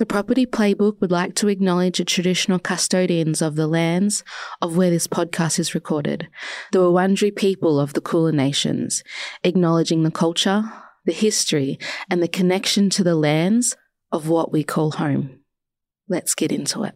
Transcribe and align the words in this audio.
The 0.00 0.06
Property 0.06 0.46
Playbook 0.46 0.98
would 1.02 1.10
like 1.10 1.34
to 1.34 1.48
acknowledge 1.48 1.98
the 1.98 2.06
traditional 2.06 2.58
custodians 2.58 3.42
of 3.42 3.54
the 3.54 3.66
lands 3.66 4.24
of 4.62 4.74
where 4.74 4.88
this 4.88 5.06
podcast 5.06 5.58
is 5.58 5.74
recorded, 5.74 6.26
the 6.72 6.78
Wurundjeri 6.78 7.36
people 7.36 7.78
of 7.78 7.92
the 7.92 8.00
Kulin 8.00 8.34
Nations, 8.34 9.04
acknowledging 9.44 10.02
the 10.02 10.10
culture, 10.10 10.64
the 11.04 11.12
history, 11.12 11.78
and 12.08 12.22
the 12.22 12.28
connection 12.28 12.88
to 12.88 13.04
the 13.04 13.14
lands 13.14 13.76
of 14.10 14.26
what 14.26 14.50
we 14.50 14.64
call 14.64 14.92
home. 14.92 15.40
Let's 16.08 16.34
get 16.34 16.50
into 16.50 16.82
it. 16.84 16.94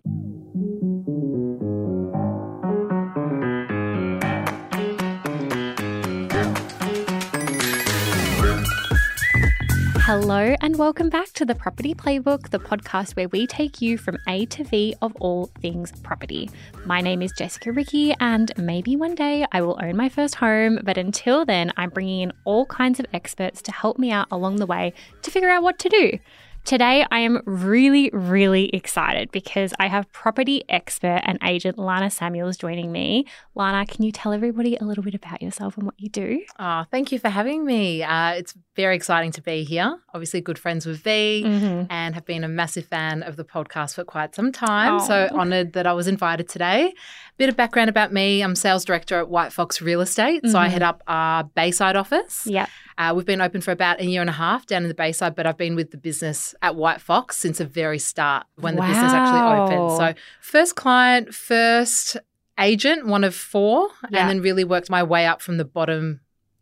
Hello, 10.06 10.54
and 10.60 10.76
welcome 10.76 11.08
back 11.08 11.32
to 11.32 11.46
the 11.46 11.54
Property 11.54 11.94
Playbook, 11.94 12.50
the 12.50 12.58
podcast 12.58 13.16
where 13.16 13.28
we 13.28 13.46
take 13.46 13.80
you 13.80 13.96
from 13.96 14.18
A 14.28 14.44
to 14.44 14.62
V 14.62 14.94
of 15.00 15.16
all 15.16 15.46
things 15.62 15.92
property. 16.02 16.50
My 16.84 17.00
name 17.00 17.22
is 17.22 17.32
Jessica 17.32 17.72
Ricci, 17.72 18.12
and 18.20 18.52
maybe 18.58 18.96
one 18.96 19.14
day 19.14 19.46
I 19.50 19.62
will 19.62 19.80
own 19.82 19.96
my 19.96 20.10
first 20.10 20.34
home, 20.34 20.78
but 20.82 20.98
until 20.98 21.46
then, 21.46 21.72
I'm 21.78 21.88
bringing 21.88 22.20
in 22.20 22.34
all 22.44 22.66
kinds 22.66 23.00
of 23.00 23.06
experts 23.14 23.62
to 23.62 23.72
help 23.72 23.98
me 23.98 24.10
out 24.10 24.26
along 24.30 24.56
the 24.56 24.66
way 24.66 24.92
to 25.22 25.30
figure 25.30 25.48
out 25.48 25.62
what 25.62 25.78
to 25.78 25.88
do. 25.88 26.18
Today, 26.64 27.04
I 27.10 27.18
am 27.18 27.42
really, 27.44 28.08
really 28.14 28.70
excited 28.70 29.30
because 29.30 29.74
I 29.78 29.86
have 29.88 30.10
property 30.12 30.64
expert 30.70 31.20
and 31.24 31.38
agent 31.44 31.78
Lana 31.78 32.10
Samuels 32.10 32.56
joining 32.56 32.90
me. 32.90 33.26
Lana, 33.54 33.84
can 33.84 34.02
you 34.02 34.10
tell 34.10 34.32
everybody 34.32 34.74
a 34.76 34.84
little 34.84 35.04
bit 35.04 35.14
about 35.14 35.42
yourself 35.42 35.76
and 35.76 35.84
what 35.84 35.94
you 35.98 36.08
do? 36.08 36.42
Oh, 36.58 36.86
thank 36.90 37.12
you 37.12 37.18
for 37.18 37.28
having 37.28 37.66
me. 37.66 38.02
Uh, 38.02 38.30
it's 38.30 38.54
very 38.76 38.96
exciting 38.96 39.30
to 39.32 39.42
be 39.42 39.62
here. 39.62 39.98
Obviously, 40.14 40.40
good 40.40 40.58
friends 40.58 40.86
with 40.86 41.00
V 41.00 41.42
mm-hmm. 41.44 41.84
and 41.90 42.14
have 42.14 42.24
been 42.24 42.44
a 42.44 42.48
massive 42.48 42.86
fan 42.86 43.22
of 43.22 43.36
the 43.36 43.44
podcast 43.44 43.94
for 43.94 44.04
quite 44.04 44.34
some 44.34 44.50
time. 44.50 44.94
Oh. 44.94 45.06
So 45.06 45.28
honored 45.32 45.74
that 45.74 45.86
I 45.86 45.92
was 45.92 46.08
invited 46.08 46.48
today. 46.48 46.94
Bit 47.36 47.50
of 47.50 47.56
background 47.56 47.90
about 47.90 48.10
me 48.10 48.42
I'm 48.42 48.54
sales 48.54 48.86
director 48.86 49.18
at 49.18 49.28
White 49.28 49.52
Fox 49.52 49.82
Real 49.82 50.00
Estate. 50.00 50.42
Mm-hmm. 50.42 50.52
So 50.52 50.58
I 50.58 50.64
mm-hmm. 50.64 50.72
head 50.72 50.82
up 50.82 51.02
our 51.06 51.44
Bayside 51.44 51.96
office. 51.96 52.46
Yeah. 52.46 52.66
Uh, 52.96 53.12
we've 53.14 53.26
been 53.26 53.40
open 53.40 53.60
for 53.60 53.72
about 53.72 54.00
a 54.00 54.06
year 54.06 54.20
and 54.20 54.30
a 54.30 54.34
half 54.34 54.66
down 54.66 54.82
in 54.82 54.88
the 54.88 54.94
Bayside, 54.94 55.34
but 55.34 55.46
I've 55.46 55.56
been 55.56 55.74
with 55.74 55.90
the 55.90 55.96
business 55.96 56.54
at 56.62 56.76
White 56.76 57.00
Fox 57.00 57.36
since 57.36 57.58
the 57.58 57.64
very 57.64 57.98
start 57.98 58.46
when 58.56 58.76
wow. 58.76 58.86
the 58.86 58.92
business 58.92 59.12
actually 59.12 59.76
opened. 59.76 59.98
So, 59.98 60.20
first 60.40 60.76
client, 60.76 61.34
first 61.34 62.16
agent, 62.58 63.06
one 63.06 63.24
of 63.24 63.34
four, 63.34 63.88
yeah. 64.10 64.20
and 64.20 64.30
then 64.30 64.40
really 64.40 64.64
worked 64.64 64.90
my 64.90 65.02
way 65.02 65.26
up 65.26 65.42
from 65.42 65.56
the 65.56 65.64
bottom 65.64 66.20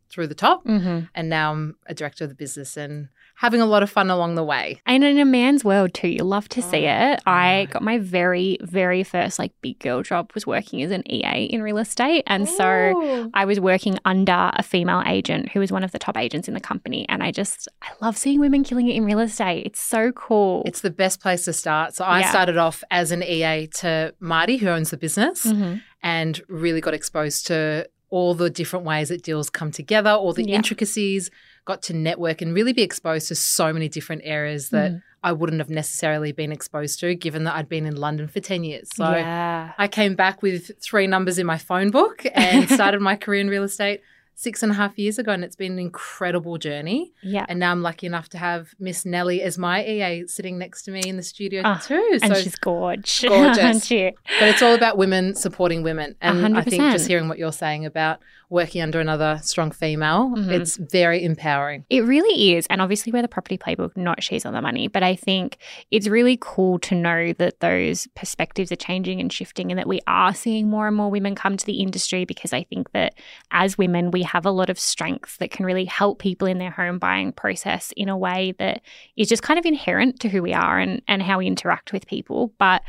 through 0.09 0.27
the 0.27 0.35
top. 0.35 0.65
Mm-hmm. 0.65 1.07
And 1.15 1.29
now 1.29 1.53
I'm 1.53 1.77
a 1.87 1.95
director 1.95 2.25
of 2.25 2.31
the 2.31 2.37
business 2.37 2.77
and 2.77 3.09
having 3.43 3.61
a 3.61 3.67
lot 3.67 3.83
of 3.83 3.91
fun 3.91 4.09
along 4.09 4.37
the 4.37 4.45
way. 4.45 4.81
And 4.87 5.03
in 5.03 5.19
a 5.19 5.25
man's 5.25 5.65
world 5.65 5.93
too, 5.93 6.07
you 6.07 6.23
love 6.23 6.49
to 6.51 6.63
see 6.63 6.87
oh, 6.87 7.11
it. 7.11 7.23
I 7.27 7.67
got 7.73 7.83
my 7.83 7.99
very, 7.99 8.57
very 8.61 9.03
first 9.03 9.37
like 9.41 9.51
big 9.63 9.81
girl 9.81 10.01
job 10.05 10.31
was 10.33 10.47
working 10.47 10.81
as 10.81 10.93
an 10.93 11.03
EA 11.13 11.47
in 11.47 11.61
real 11.61 11.79
estate. 11.79 12.23
And 12.29 12.45
Ooh. 12.45 12.57
so 12.57 13.31
I 13.35 13.45
was 13.45 13.59
working 13.59 13.99
under 14.05 14.53
a 14.55 14.63
female 14.63 15.03
agent 15.05 15.49
who 15.49 15.59
was 15.59 15.73
one 15.73 15.83
of 15.83 15.91
the 15.91 15.99
top 15.99 16.17
agents 16.17 16.47
in 16.47 16.55
the 16.55 16.61
company. 16.61 17.05
And 17.09 17.21
I 17.21 17.33
just, 17.33 17.67
I 17.83 17.89
love 18.01 18.17
seeing 18.17 18.39
women 18.39 18.63
killing 18.63 18.87
it 18.87 18.95
in 18.95 19.05
real 19.05 19.19
estate. 19.19 19.67
It's 19.67 19.81
so 19.81 20.13
cool. 20.13 20.63
It's 20.65 20.83
the 20.83 20.91
best 20.91 21.21
place 21.21 21.45
to 21.47 21.53
start. 21.53 21.97
So 21.97 22.05
I 22.05 22.21
yeah. 22.21 22.31
started 22.31 22.59
off 22.59 22.85
as 22.93 23.11
an 23.11 23.25
EA 23.25 23.67
to 23.79 24.15
Marty, 24.21 24.57
who 24.57 24.69
owns 24.69 24.91
the 24.91 24.97
business, 24.97 25.45
mm-hmm. 25.47 25.79
and 26.01 26.41
really 26.49 26.81
got 26.81 26.95
exposed 26.95 27.49
to 27.49 27.89
all 28.09 28.35
the 28.35 28.51
different 28.51 28.85
ways 28.85 29.09
that 29.09 29.25
deals 29.25 29.51
come 29.51 29.73
together, 29.73 30.11
all 30.11 30.33
the 30.33 30.47
yeah. 30.47 30.55
intricacies 30.55 31.29
got 31.65 31.83
to 31.83 31.93
network 31.95 32.43
and 32.43 32.55
really 32.55 32.73
be 32.73 32.83
exposed 32.83 33.29
to 33.29 33.35
so 33.35 33.73
many 33.73 33.89
different 33.89 34.23
areas 34.25 34.71
that 34.71 34.93
mm. 34.93 35.03
I 35.23 35.33
wouldn't 35.33 35.61
have 35.61 35.71
necessarily 35.71 36.33
been 36.33 36.51
exposed 36.51 36.99
to, 37.01 37.15
given 37.15 37.45
that 37.45 37.55
I'd 37.55 37.69
been 37.69 37.87
in 37.87 37.97
London 37.97 38.27
for 38.27 38.41
10 38.41 38.65
years. 38.65 38.89
So 38.95 39.09
yeah. 39.09 39.73
I 39.79 39.87
came 39.87 40.17
back 40.17 40.43
with 40.43 40.73
three 40.83 41.07
numbers 41.07 41.39
in 41.39 41.47
my 41.47 41.59
phone 41.59 41.91
book 41.91 42.25
and 42.35 42.69
started 42.69 43.01
my 43.01 43.17
career 43.17 43.41
in 43.41 43.49
real 43.49 43.63
estate 43.63 44.01
six 44.35 44.63
and 44.63 44.73
a 44.73 44.75
half 44.75 44.99
years 44.99 45.19
ago, 45.19 45.33
and 45.33 45.45
it's 45.45 45.57
been 45.57 45.73
an 45.73 45.79
incredible 45.79 46.59
journey. 46.59 47.13
Yeah. 47.23 47.47
And 47.49 47.61
now 47.61 47.71
I'm 47.71 47.83
lucky 47.83 48.07
enough 48.07 48.29
to 48.31 48.39
have 48.39 48.75
Miss 48.79 49.05
Nellie 49.05 49.43
as 49.43 49.59
my 49.59 49.85
EA 49.85 50.27
sitting 50.27 50.59
next 50.59 50.83
to 50.83 50.91
me 50.91 51.03
in 51.07 51.17
the 51.17 51.23
studio 51.23 51.63
oh, 51.65 51.81
too. 51.85 52.19
So 52.19 52.27
and 52.27 52.37
she's 52.37 52.57
gorgeous. 52.57 53.21
Gorgeous. 53.21 53.89
but 53.89 54.49
it's 54.49 54.63
all 54.63 54.75
about 54.75 54.97
women 54.97 55.35
supporting 55.35 55.83
women. 55.83 56.17
And 56.21 56.39
100%. 56.39 56.57
I 56.57 56.63
think 56.63 56.83
just 56.93 57.07
hearing 57.07 57.29
what 57.29 57.39
you're 57.39 57.53
saying 57.53 57.87
about 57.87 58.21
working 58.53 58.83
under 58.83 59.01
another 59.01 59.41
strong 59.43 59.71
female, 59.71 60.29
mm-hmm. 60.29 60.51
it's 60.51 60.77
very 60.77 61.25
empowering. 61.25 61.85
It 61.89 62.03
really 62.05 62.53
is. 62.53 62.67
And 62.69 62.83
obviously, 62.83 63.11
we're 63.11 63.23
the 63.23 63.29
property 63.29 63.57
playbook, 63.57 63.97
not 63.97 64.23
she's 64.23 64.45
on 64.45 64.53
the 64.53 64.61
money. 64.61 64.89
But 64.89 65.03
I 65.03 65.17
think 65.17 65.57
it's 65.91 66.07
really 66.07 66.39
cool 66.41 66.79
to 66.81 66.95
know 66.95 67.33
that 67.33 67.61
those 67.61 68.07
perspectives 68.15 68.71
are 68.71 68.77
changing 68.77 69.21
and 69.21 69.33
shifting 69.33 69.73
and 69.73 69.79
that 69.79 69.89
we 69.89 70.01
are 70.07 70.35
seeing 70.35 70.69
more 70.69 70.87
and 70.87 70.95
more 70.95 71.11
women 71.11 71.35
come 71.35 71.57
to 71.57 71.67
the 71.67 71.81
industry 71.81 72.27
because 72.27 72.53
I 72.53 72.65
think 72.65 72.93
that 72.93 73.15
as 73.51 73.79
women, 73.79 74.11
we 74.11 74.23
have 74.23 74.45
a 74.45 74.51
lot 74.51 74.69
of 74.69 74.79
strengths 74.79 75.39
that 75.39 75.51
can 75.51 75.65
really 75.65 75.87
help 75.87 76.19
people 76.19 76.47
in 76.47 76.59
their 76.59 76.71
home 76.71 76.99
buying 76.99 77.33
process 77.33 77.93
in 77.97 78.11
a 78.11 78.19
way 78.19 78.55
that 78.59 78.83
is 79.17 79.29
just 79.29 79.43
kind 79.43 79.59
of 79.59 79.65
inherent 79.65 80.21
to 80.21 80.29
who 80.29 80.43
we 80.43 80.53
are 80.53 80.79
and, 80.79 81.01
and 81.09 81.23
how 81.23 81.39
we 81.39 81.47
interact 81.47 81.93
with 81.93 82.07
people. 82.07 82.53
But 82.59 82.83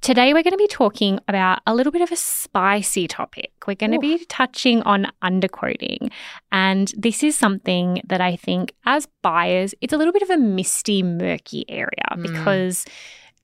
Today, 0.00 0.32
we're 0.32 0.44
going 0.44 0.52
to 0.52 0.56
be 0.56 0.68
talking 0.68 1.18
about 1.26 1.60
a 1.66 1.74
little 1.74 1.90
bit 1.90 2.02
of 2.02 2.12
a 2.12 2.16
spicy 2.16 3.08
topic. 3.08 3.52
We're 3.66 3.74
going 3.74 3.92
to 3.92 3.98
be 3.98 4.24
touching 4.26 4.80
on 4.82 5.10
underquoting. 5.22 6.10
And 6.52 6.92
this 6.96 7.22
is 7.22 7.36
something 7.36 8.00
that 8.06 8.20
I 8.20 8.36
think, 8.36 8.72
as 8.86 9.08
buyers, 9.22 9.74
it's 9.80 9.92
a 9.92 9.98
little 9.98 10.12
bit 10.12 10.22
of 10.22 10.30
a 10.30 10.38
misty, 10.38 11.02
murky 11.02 11.64
area 11.68 12.06
mm. 12.12 12.22
because 12.22 12.86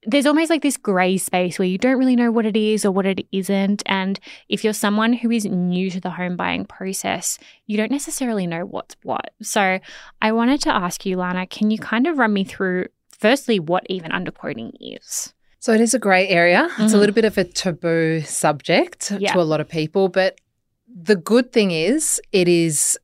there's 0.06 0.26
almost 0.26 0.48
like 0.48 0.62
this 0.62 0.76
grey 0.76 1.16
space 1.18 1.58
where 1.58 1.66
you 1.66 1.76
don't 1.76 1.98
really 1.98 2.16
know 2.16 2.30
what 2.30 2.46
it 2.46 2.56
is 2.56 2.84
or 2.84 2.92
what 2.92 3.06
it 3.06 3.26
isn't. 3.32 3.82
And 3.86 4.20
if 4.48 4.62
you're 4.62 4.74
someone 4.74 5.12
who 5.12 5.30
is 5.32 5.44
new 5.44 5.90
to 5.90 6.00
the 6.00 6.10
home 6.10 6.36
buying 6.36 6.66
process, 6.66 7.38
you 7.66 7.76
don't 7.76 7.90
necessarily 7.90 8.46
know 8.46 8.64
what's 8.64 8.96
what. 9.02 9.34
So 9.42 9.80
I 10.22 10.32
wanted 10.32 10.60
to 10.62 10.74
ask 10.74 11.04
you, 11.04 11.16
Lana, 11.16 11.46
can 11.46 11.70
you 11.70 11.78
kind 11.78 12.06
of 12.06 12.18
run 12.18 12.32
me 12.32 12.44
through, 12.44 12.86
firstly, 13.10 13.58
what 13.58 13.84
even 13.88 14.12
underquoting 14.12 14.72
is? 14.80 15.34
So 15.64 15.72
it 15.72 15.80
is 15.80 15.94
a 15.94 15.98
grey 15.98 16.28
area. 16.28 16.68
Mm-hmm. 16.68 16.82
It's 16.82 16.92
a 16.92 16.96
mm-hmm. 16.96 17.00
little 17.00 17.14
bit 17.14 17.24
of 17.24 17.38
a 17.38 17.44
taboo 17.44 18.20
subject 18.20 19.10
yeah. 19.18 19.32
to 19.32 19.40
a 19.40 19.48
lot 19.48 19.62
of 19.62 19.68
people, 19.70 20.10
but 20.10 20.38
the 20.86 21.16
good 21.16 21.54
thing 21.54 21.70
is 21.70 22.20
it 22.32 22.48
is 22.48 22.98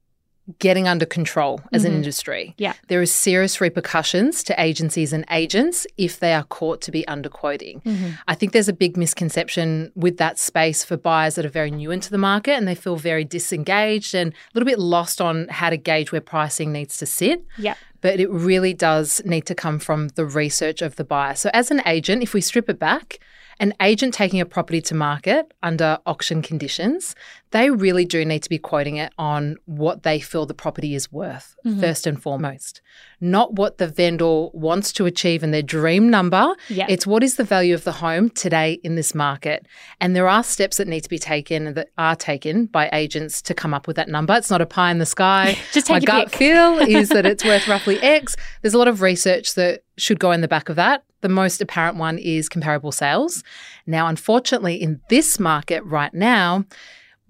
getting 0.59 0.89
under 0.89 1.07
control 1.07 1.61
as 1.73 1.83
mm-hmm. 1.83 1.91
an 1.91 1.97
industry. 1.97 2.55
Yeah. 2.59 2.75
There 2.89 3.03
is 3.03 3.13
serious 3.13 3.61
repercussions 3.61 4.43
to 4.45 4.61
agencies 4.61 5.13
and 5.13 5.25
agents 5.31 5.87
if 5.97 6.19
they 6.19 6.35
are 6.35 6.45
caught 6.45 6.81
to 6.83 6.91
be 6.91 7.05
underquoting. 7.09 7.83
Mm-hmm. 7.83 8.11
I 8.29 8.35
think 8.35 8.53
there's 8.53 8.69
a 8.69 8.75
big 8.75 8.97
misconception 8.97 9.93
with 9.95 10.17
that 10.19 10.39
space 10.39 10.85
for 10.85 10.97
buyers 10.97 11.35
that 11.37 11.47
are 11.47 11.51
very 11.51 11.71
new 11.71 11.91
into 11.91 12.11
the 12.11 12.19
market 12.19 12.53
and 12.53 12.67
they 12.67 12.75
feel 12.75 12.97
very 12.97 13.25
disengaged 13.25 14.15
and 14.15 14.33
a 14.33 14.37
little 14.55 14.67
bit 14.67 14.79
lost 14.79 15.21
on 15.21 15.49
how 15.49 15.71
to 15.71 15.77
gauge 15.77 16.13
where 16.13 16.21
pricing 16.21 16.73
needs 16.73 16.97
to 16.99 17.07
sit. 17.07 17.45
Yeah 17.59 17.75
but 18.01 18.19
it 18.19 18.31
really 18.31 18.73
does 18.73 19.21
need 19.27 19.47
to 19.47 19.55
come 19.55 19.79
from 19.79 20.09
the 20.09 20.25
research 20.25 20.81
of 20.81 20.97
the 20.97 21.05
buyer. 21.05 21.35
So, 21.35 21.51
as 21.53 21.71
an 21.71 21.83
agent, 21.85 22.23
if 22.23 22.33
we 22.33 22.41
strip 22.41 22.71
it 22.71 22.79
back, 22.79 23.19
an 23.61 23.75
agent 23.83 24.15
taking 24.15 24.41
a 24.41 24.47
property 24.47 24.81
to 24.81 24.95
market 24.95 25.53
under 25.63 25.99
auction 26.07 26.41
conditions, 26.41 27.15
they 27.51 27.69
really 27.69 28.07
do 28.07 28.25
need 28.25 28.43
to 28.43 28.49
be 28.49 28.59
quoting 28.59 28.97
it 28.97 29.13
on 29.19 29.57
what 29.67 30.03
they 30.03 30.19
feel 30.19 30.47
the 30.47 30.55
property 30.55 30.95
is 30.95 31.13
worth, 31.13 31.57
mm-hmm. 31.67 31.79
first 31.79 32.07
and 32.07 32.23
foremost. 32.23 32.81
Not 33.21 33.55
what 33.55 33.77
the 33.77 33.87
vendor 33.87 34.47
wants 34.55 34.95
to 34.95 35.05
achieve 35.05 35.43
in 35.43 35.51
their 35.51 35.63
dream 35.63 36.09
number. 36.09 36.55
Yep. 36.69 36.89
It's 36.89 37.07
what 37.07 37.23
is 37.23 37.37
the 37.37 37.45
value 37.45 37.75
of 37.75 37.85
the 37.85 37.93
home 37.93 38.31
today 38.31 38.81
in 38.83 38.95
this 38.95 39.15
market. 39.15 39.69
And 40.01 40.17
there 40.17 40.27
are 40.27 40.43
steps 40.43 40.79
that 40.79 40.89
need 40.89 41.03
to 41.03 41.11
be 41.11 41.19
taken 41.19 41.75
that 41.75 41.91
are 41.99 42.17
taken 42.17 42.65
by 42.65 42.89
agents 42.95 43.43
to 43.43 43.53
come 43.53 43.75
up 43.75 43.87
with 43.87 43.97
that 43.97 44.09
number. 44.09 44.35
It's 44.35 44.51
not 44.51 44.63
a 44.63 44.67
pie 44.67 44.91
in 44.91 44.99
the 44.99 45.07
sky. 45.07 45.59
Just 45.73 45.87
take 45.87 45.97
My 45.97 46.01
gut 46.01 46.29
pick. 46.31 46.39
feel 46.39 46.79
is 46.79 47.11
that 47.11 47.27
it's 47.27 47.45
worth 47.45 47.69
roughly 47.69 48.01
X. 48.01 48.37
There's 48.63 48.75
a 48.75 48.79
lot 48.79 48.89
of 48.89 49.03
research 49.03 49.55
that 49.57 49.85
should 49.99 50.19
go 50.19 50.33
in 50.33 50.41
the 50.41 50.49
back 50.49 50.71
of 50.71 50.77
that. 50.77 51.05
The 51.21 51.29
most 51.29 51.61
apparent 51.61 51.97
one 51.97 52.19
is 52.19 52.49
comparable 52.49 52.93
sales. 52.93 53.43
Now, 53.87 54.07
unfortunately, 54.07 54.77
in 54.77 55.01
this 55.09 55.39
market 55.39 55.85
right 55.85 56.13
now, 56.15 56.65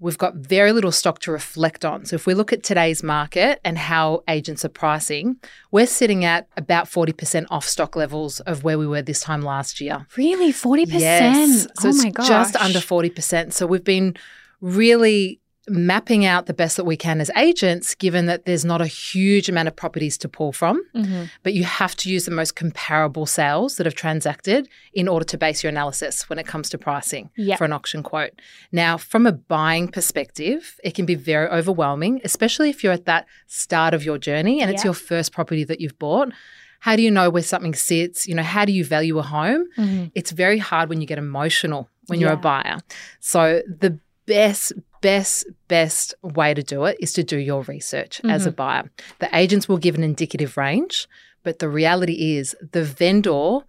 we've 0.01 0.17
got 0.17 0.35
very 0.35 0.71
little 0.71 0.91
stock 0.91 1.19
to 1.19 1.31
reflect 1.31 1.85
on. 1.85 2.05
So 2.05 2.15
if 2.15 2.25
we 2.25 2.33
look 2.33 2.51
at 2.51 2.63
today's 2.63 3.03
market 3.03 3.61
and 3.63 3.77
how 3.77 4.23
agents 4.27 4.65
are 4.65 4.69
pricing, 4.69 5.37
we're 5.71 5.85
sitting 5.85 6.25
at 6.25 6.47
about 6.57 6.87
40% 6.87 7.45
off 7.51 7.67
stock 7.67 7.95
levels 7.95 8.39
of 8.41 8.63
where 8.63 8.79
we 8.79 8.87
were 8.87 9.03
this 9.03 9.19
time 9.21 9.43
last 9.43 9.79
year. 9.79 10.07
Really? 10.17 10.51
40%? 10.51 10.99
Yes. 10.99 11.67
So 11.79 11.89
oh 11.89 11.93
my 11.93 12.09
gosh. 12.09 12.27
just 12.27 12.55
under 12.55 12.79
40%. 12.79 13.53
So 13.53 13.67
we've 13.67 13.83
been 13.83 14.15
really 14.59 15.39
mapping 15.69 16.25
out 16.25 16.47
the 16.47 16.53
best 16.53 16.75
that 16.77 16.85
we 16.85 16.97
can 16.97 17.21
as 17.21 17.29
agents, 17.37 17.93
given 17.93 18.25
that 18.25 18.45
there's 18.45 18.65
not 18.65 18.81
a 18.81 18.87
huge 18.87 19.47
amount 19.47 19.67
of 19.67 19.75
properties 19.75 20.17
to 20.17 20.27
pull 20.27 20.51
from, 20.51 20.83
mm-hmm. 20.95 21.25
but 21.43 21.53
you 21.53 21.63
have 21.63 21.95
to 21.95 22.09
use 22.09 22.25
the 22.25 22.31
most 22.31 22.55
comparable 22.55 23.25
sales 23.27 23.75
that 23.75 23.85
have 23.85 23.93
transacted 23.93 24.67
in 24.93 25.07
order 25.07 25.23
to 25.23 25.37
base 25.37 25.63
your 25.63 25.69
analysis 25.69 26.27
when 26.29 26.39
it 26.39 26.47
comes 26.47 26.69
to 26.69 26.77
pricing 26.77 27.29
yep. 27.35 27.59
for 27.59 27.65
an 27.65 27.73
auction 27.73 28.01
quote. 28.01 28.31
Now, 28.71 28.97
from 28.97 29.27
a 29.27 29.31
buying 29.31 29.87
perspective, 29.87 30.79
it 30.83 30.95
can 30.95 31.05
be 31.05 31.15
very 31.15 31.47
overwhelming, 31.47 32.21
especially 32.23 32.69
if 32.69 32.83
you're 32.83 32.93
at 32.93 33.05
that 33.05 33.27
start 33.45 33.93
of 33.93 34.03
your 34.03 34.17
journey 34.17 34.61
and 34.61 34.71
it's 34.71 34.83
your 34.83 34.93
first 34.93 35.31
property 35.31 35.63
that 35.65 35.79
you've 35.79 35.99
bought 35.99 36.31
How 36.79 36.95
do 36.95 37.03
you 37.03 37.11
know 37.11 37.29
where 37.29 37.43
something 37.43 37.75
sits? 37.75 38.27
You 38.27 38.33
know, 38.33 38.43
how 38.43 38.65
do 38.65 38.71
you 38.71 38.83
value 38.83 39.19
a 39.19 39.21
home? 39.21 39.67
Mm-hmm. 39.77 40.05
It's 40.15 40.31
very 40.31 40.57
hard 40.57 40.89
when 40.89 41.01
you 41.01 41.07
get 41.07 41.19
emotional 41.19 41.87
when 42.07 42.19
you're 42.19 42.31
a 42.31 42.37
buyer. 42.37 42.79
So 43.19 43.61
the 43.67 43.99
best, 44.31 44.73
best, 45.01 45.45
best 45.67 46.15
way 46.21 46.53
to 46.53 46.63
do 46.63 46.85
it 46.85 46.97
is 46.99 47.11
to 47.13 47.23
do 47.23 47.37
your 47.37 47.63
research 47.63 48.19
mm-hmm. 48.19 48.29
as 48.29 48.45
a 48.45 48.49
mm-hmm. 48.49 48.55
buyer. 48.55 48.91
The 49.19 49.35
agents 49.35 49.67
will 49.67 49.77
give 49.77 49.95
an 49.95 50.03
indicative 50.03 50.55
range, 50.55 51.07
but 51.43 51.59
the 51.59 51.67
reality 51.67 52.37
is 52.37 52.55
the 52.71 52.83
vendor 52.83 53.59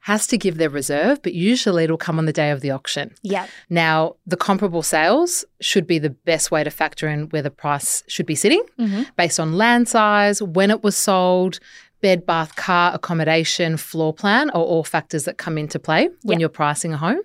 has 0.00 0.26
to 0.26 0.36
give 0.36 0.58
their 0.58 0.68
reserve, 0.68 1.22
but 1.22 1.32
usually 1.32 1.84
it'll 1.84 1.96
come 1.96 2.18
on 2.18 2.26
the 2.26 2.32
day 2.32 2.50
of 2.50 2.60
the 2.60 2.70
auction. 2.70 3.14
Yeah. 3.22 3.46
Now, 3.70 4.16
the 4.26 4.36
comparable 4.36 4.82
sales 4.82 5.44
should 5.60 5.86
be 5.86 5.98
the 5.98 6.10
best 6.10 6.50
way 6.50 6.62
to 6.62 6.70
factor 6.70 7.08
in 7.08 7.28
where 7.30 7.40
the 7.40 7.50
price 7.50 8.02
should 8.06 8.26
be 8.26 8.34
sitting 8.34 8.62
mm-hmm. 8.78 9.04
based 9.16 9.40
on 9.40 9.56
land 9.56 9.88
size, 9.88 10.42
when 10.42 10.70
it 10.70 10.82
was 10.82 10.96
sold, 10.96 11.58
bed, 12.02 12.26
bath, 12.26 12.54
car, 12.56 12.92
accommodation, 12.92 13.78
floor 13.78 14.12
plan 14.12 14.50
are 14.50 14.60
all 14.60 14.84
factors 14.84 15.24
that 15.24 15.38
come 15.38 15.56
into 15.56 15.78
play 15.78 16.10
when 16.22 16.36
yep. 16.36 16.40
you're 16.40 16.48
pricing 16.50 16.92
a 16.92 16.98
home. 16.98 17.22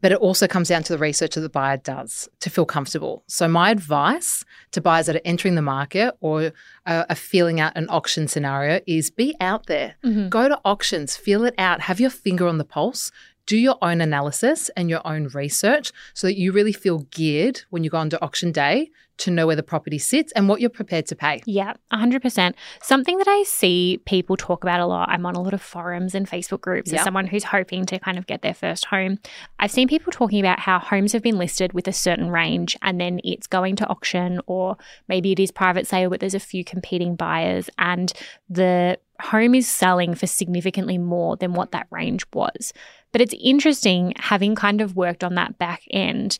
But 0.00 0.12
it 0.12 0.18
also 0.18 0.46
comes 0.46 0.68
down 0.68 0.82
to 0.84 0.92
the 0.92 0.98
research 0.98 1.34
that 1.34 1.40
the 1.40 1.48
buyer 1.48 1.76
does 1.76 2.28
to 2.40 2.50
feel 2.50 2.64
comfortable. 2.64 3.24
So, 3.26 3.48
my 3.48 3.70
advice 3.70 4.44
to 4.72 4.80
buyers 4.80 5.06
that 5.06 5.16
are 5.16 5.22
entering 5.24 5.54
the 5.54 5.62
market 5.62 6.14
or 6.20 6.52
are, 6.86 7.06
feeling 7.14 7.60
out 7.60 7.76
an 7.76 7.86
auction 7.88 8.28
scenario 8.28 8.80
is 8.86 9.10
be 9.10 9.34
out 9.40 9.66
there, 9.66 9.96
mm-hmm. 10.04 10.28
go 10.28 10.48
to 10.48 10.60
auctions, 10.64 11.16
feel 11.16 11.44
it 11.44 11.54
out, 11.58 11.82
have 11.82 12.00
your 12.00 12.10
finger 12.10 12.46
on 12.46 12.58
the 12.58 12.64
pulse. 12.64 13.10
Do 13.46 13.56
your 13.56 13.78
own 13.80 14.02
analysis 14.02 14.68
and 14.76 14.90
your 14.90 15.00
own 15.06 15.28
research 15.28 15.90
so 16.12 16.26
that 16.26 16.36
you 16.36 16.52
really 16.52 16.74
feel 16.74 16.98
geared 17.10 17.62
when 17.70 17.82
you 17.82 17.88
go 17.88 17.96
onto 17.96 18.18
auction 18.18 18.52
day 18.52 18.90
to 19.18 19.30
know 19.30 19.46
where 19.46 19.56
the 19.56 19.62
property 19.62 19.98
sits 19.98 20.32
and 20.32 20.48
what 20.48 20.60
you're 20.60 20.70
prepared 20.70 21.06
to 21.06 21.16
pay. 21.16 21.42
Yeah, 21.44 21.74
100%. 21.92 22.54
Something 22.82 23.18
that 23.18 23.28
I 23.28 23.42
see 23.42 24.00
people 24.06 24.36
talk 24.36 24.64
about 24.64 24.80
a 24.80 24.86
lot, 24.86 25.08
I'm 25.10 25.26
on 25.26 25.34
a 25.34 25.42
lot 25.42 25.54
of 25.54 25.60
forums 25.60 26.14
and 26.14 26.28
Facebook 26.28 26.60
groups 26.60 26.90
yep. 26.90 27.00
as 27.00 27.04
someone 27.04 27.26
who's 27.26 27.44
hoping 27.44 27.84
to 27.86 27.98
kind 27.98 28.18
of 28.18 28.26
get 28.26 28.42
their 28.42 28.54
first 28.54 28.86
home. 28.86 29.18
I've 29.58 29.70
seen 29.70 29.88
people 29.88 30.12
talking 30.12 30.40
about 30.40 30.60
how 30.60 30.78
homes 30.78 31.12
have 31.12 31.22
been 31.22 31.38
listed 31.38 31.72
with 31.72 31.86
a 31.88 31.92
certain 31.92 32.30
range 32.30 32.76
and 32.82 33.00
then 33.00 33.20
it's 33.24 33.46
going 33.46 33.76
to 33.76 33.86
auction 33.88 34.40
or 34.46 34.76
maybe 35.08 35.32
it 35.32 35.40
is 35.40 35.50
private 35.50 35.86
sale, 35.86 36.10
but 36.10 36.20
there's 36.20 36.34
a 36.34 36.40
few 36.40 36.64
competing 36.64 37.16
buyers 37.16 37.68
and 37.78 38.12
the 38.48 38.98
home 39.20 39.54
is 39.54 39.68
selling 39.68 40.14
for 40.14 40.26
significantly 40.26 40.96
more 40.96 41.36
than 41.36 41.52
what 41.52 41.72
that 41.72 41.88
range 41.90 42.24
was. 42.32 42.72
But 43.12 43.20
it's 43.20 43.34
interesting 43.40 44.12
having 44.16 44.54
kind 44.54 44.80
of 44.80 44.96
worked 44.96 45.24
on 45.24 45.34
that 45.34 45.58
back 45.58 45.82
end 45.90 46.38